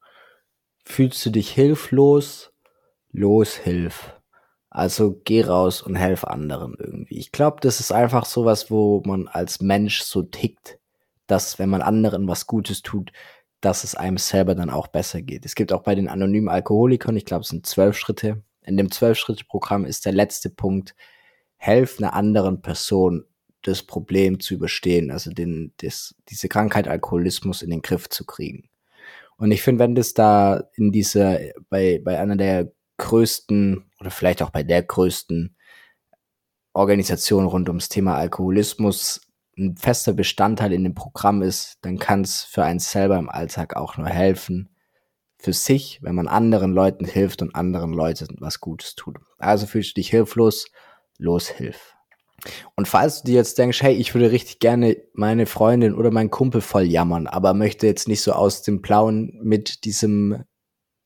fühlst 0.86 1.24
du 1.26 1.28
dich 1.28 1.50
hilflos? 1.50 2.54
Los, 3.10 3.56
hilf. 3.56 4.18
Also 4.70 5.20
geh 5.22 5.42
raus 5.42 5.82
und 5.82 5.96
helf 5.96 6.24
anderen 6.24 6.76
irgendwie. 6.78 7.18
Ich 7.18 7.30
glaube, 7.30 7.58
das 7.60 7.78
ist 7.78 7.92
einfach 7.92 8.24
sowas, 8.24 8.70
wo 8.70 9.02
man 9.04 9.28
als 9.28 9.60
Mensch 9.60 10.00
so 10.00 10.22
tickt, 10.22 10.78
dass 11.26 11.58
wenn 11.58 11.68
man 11.68 11.82
anderen 11.82 12.26
was 12.26 12.46
Gutes 12.46 12.80
tut, 12.80 13.12
dass 13.60 13.84
es 13.84 13.94
einem 13.94 14.16
selber 14.16 14.54
dann 14.54 14.70
auch 14.70 14.86
besser 14.86 15.20
geht. 15.20 15.44
Es 15.44 15.54
gibt 15.54 15.74
auch 15.74 15.82
bei 15.82 15.94
den 15.94 16.08
anonymen 16.08 16.48
Alkoholikern, 16.48 17.18
ich 17.18 17.26
glaube, 17.26 17.42
es 17.42 17.48
sind 17.48 17.66
zwölf 17.66 17.98
Schritte. 17.98 18.42
In 18.62 18.78
dem 18.78 18.90
Zwölf-Schritte-Programm 18.90 19.84
ist 19.84 20.06
der 20.06 20.14
letzte 20.14 20.48
Punkt, 20.48 20.94
helf 21.64 21.98
einer 21.98 22.12
anderen 22.12 22.60
Person 22.60 23.24
das 23.62 23.82
Problem 23.82 24.40
zu 24.40 24.54
überstehen, 24.54 25.10
also 25.10 25.30
den, 25.30 25.72
das, 25.78 26.14
diese 26.28 26.48
Krankheit 26.48 26.86
Alkoholismus 26.86 27.62
in 27.62 27.70
den 27.70 27.80
Griff 27.80 28.10
zu 28.10 28.26
kriegen. 28.26 28.68
Und 29.38 29.50
ich 29.50 29.62
finde, 29.62 29.82
wenn 29.82 29.94
das 29.94 30.12
da 30.12 30.64
in 30.74 30.92
dieser, 30.92 31.38
bei, 31.70 32.00
bei 32.04 32.20
einer 32.20 32.36
der 32.36 32.70
größten 32.98 33.90
oder 33.98 34.10
vielleicht 34.10 34.42
auch 34.42 34.50
bei 34.50 34.62
der 34.62 34.82
größten 34.82 35.56
Organisation 36.74 37.46
rund 37.46 37.68
ums 37.68 37.88
Thema 37.88 38.16
Alkoholismus 38.16 39.22
ein 39.56 39.76
fester 39.76 40.12
Bestandteil 40.12 40.72
in 40.72 40.84
dem 40.84 40.94
Programm 40.94 41.40
ist, 41.40 41.78
dann 41.82 41.98
kann 41.98 42.22
es 42.22 42.42
für 42.42 42.64
einen 42.64 42.80
selber 42.80 43.16
im 43.18 43.30
Alltag 43.30 43.76
auch 43.76 43.96
nur 43.96 44.08
helfen, 44.08 44.68
für 45.38 45.52
sich, 45.52 46.00
wenn 46.02 46.14
man 46.14 46.28
anderen 46.28 46.72
Leuten 46.72 47.04
hilft 47.04 47.40
und 47.40 47.54
anderen 47.54 47.92
Leuten 47.92 48.36
was 48.40 48.60
Gutes 48.60 48.94
tut. 48.96 49.18
Also 49.38 49.66
fühlst 49.66 49.90
du 49.90 50.00
dich 50.00 50.10
hilflos, 50.10 50.66
los, 51.18 51.48
hilf. 51.48 51.94
Und 52.74 52.88
falls 52.88 53.22
du 53.22 53.28
dir 53.28 53.36
jetzt 53.36 53.58
denkst, 53.58 53.80
hey, 53.80 53.94
ich 53.94 54.14
würde 54.14 54.30
richtig 54.30 54.58
gerne 54.58 54.96
meine 55.14 55.46
Freundin 55.46 55.94
oder 55.94 56.10
meinen 56.10 56.30
Kumpel 56.30 56.60
voll 56.60 56.82
jammern, 56.82 57.26
aber 57.26 57.54
möchte 57.54 57.86
jetzt 57.86 58.08
nicht 58.08 58.22
so 58.22 58.32
aus 58.32 58.62
dem 58.62 58.82
Plauen 58.82 59.38
mit 59.42 59.84
diesem 59.84 60.44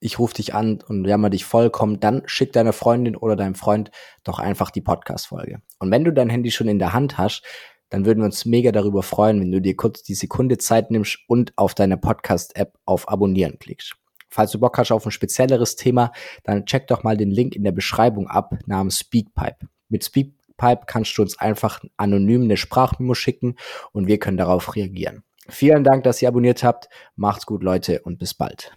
ich 0.01 0.19
rufe 0.19 0.35
dich 0.35 0.55
an 0.55 0.81
und 0.87 1.07
jammer 1.07 1.31
dich 1.31 1.45
vollkommen, 1.45 2.01
dann 2.01 2.23
schick 2.27 2.53
deiner 2.53 2.73
Freundin 2.73 3.17
oder 3.17 3.37
deinem 3.37 3.55
Freund 3.55 3.91
doch 4.23 4.39
einfach 4.39 4.71
die 4.71 4.81
Podcast-Folge. 4.81 5.61
Und 5.79 5.91
wenn 5.91 6.05
du 6.05 6.13
dein 6.13 6.31
Handy 6.31 6.51
schon 6.51 6.69
in 6.69 6.79
der 6.79 6.93
Hand 6.93 7.19
hast, 7.19 7.43
dann 7.91 8.05
würden 8.05 8.21
wir 8.21 8.27
uns 8.27 8.45
mega 8.45 8.71
darüber 8.71 9.03
freuen, 9.03 9.41
wenn 9.41 9.51
du 9.51 9.61
dir 9.61 9.75
kurz 9.75 10.03
die 10.03 10.15
Sekunde 10.15 10.59
Zeit 10.59 10.91
nimmst 10.91 11.19
und 11.27 11.53
auf 11.57 11.75
deine 11.75 11.97
Podcast-App 11.97 12.79
auf 12.85 13.09
Abonnieren 13.09 13.59
klickst. 13.59 13.97
Falls 14.31 14.53
du 14.53 14.61
Bock 14.61 14.77
hast 14.77 14.93
auf 14.93 15.07
ein 15.07 15.11
spezielleres 15.11 15.75
Thema, 15.75 16.13
dann 16.45 16.67
check 16.67 16.87
doch 16.87 17.03
mal 17.03 17.17
den 17.17 17.31
Link 17.31 17.57
in 17.57 17.65
der 17.65 17.73
Beschreibung 17.73 18.29
ab 18.29 18.55
namens 18.67 18.99
Speakpipe. 18.99 19.69
Mit 19.89 20.05
Speak 20.05 20.35
Pipe 20.57 20.83
kannst 20.87 21.17
du 21.17 21.23
uns 21.23 21.39
einfach 21.39 21.83
anonym 21.97 22.43
eine 22.43 22.57
Sprachmemo 22.57 23.15
schicken 23.15 23.57
und 23.93 24.07
wir 24.07 24.19
können 24.19 24.37
darauf 24.37 24.75
reagieren. 24.77 25.23
Vielen 25.49 25.85
Dank, 25.85 26.05
dass 26.05 26.21
ihr 26.21 26.29
abonniert 26.29 26.63
habt. 26.63 26.89
Macht's 27.17 27.47
gut, 27.47 27.63
Leute, 27.63 28.03
und 28.03 28.19
bis 28.19 28.35
bald. 28.35 28.73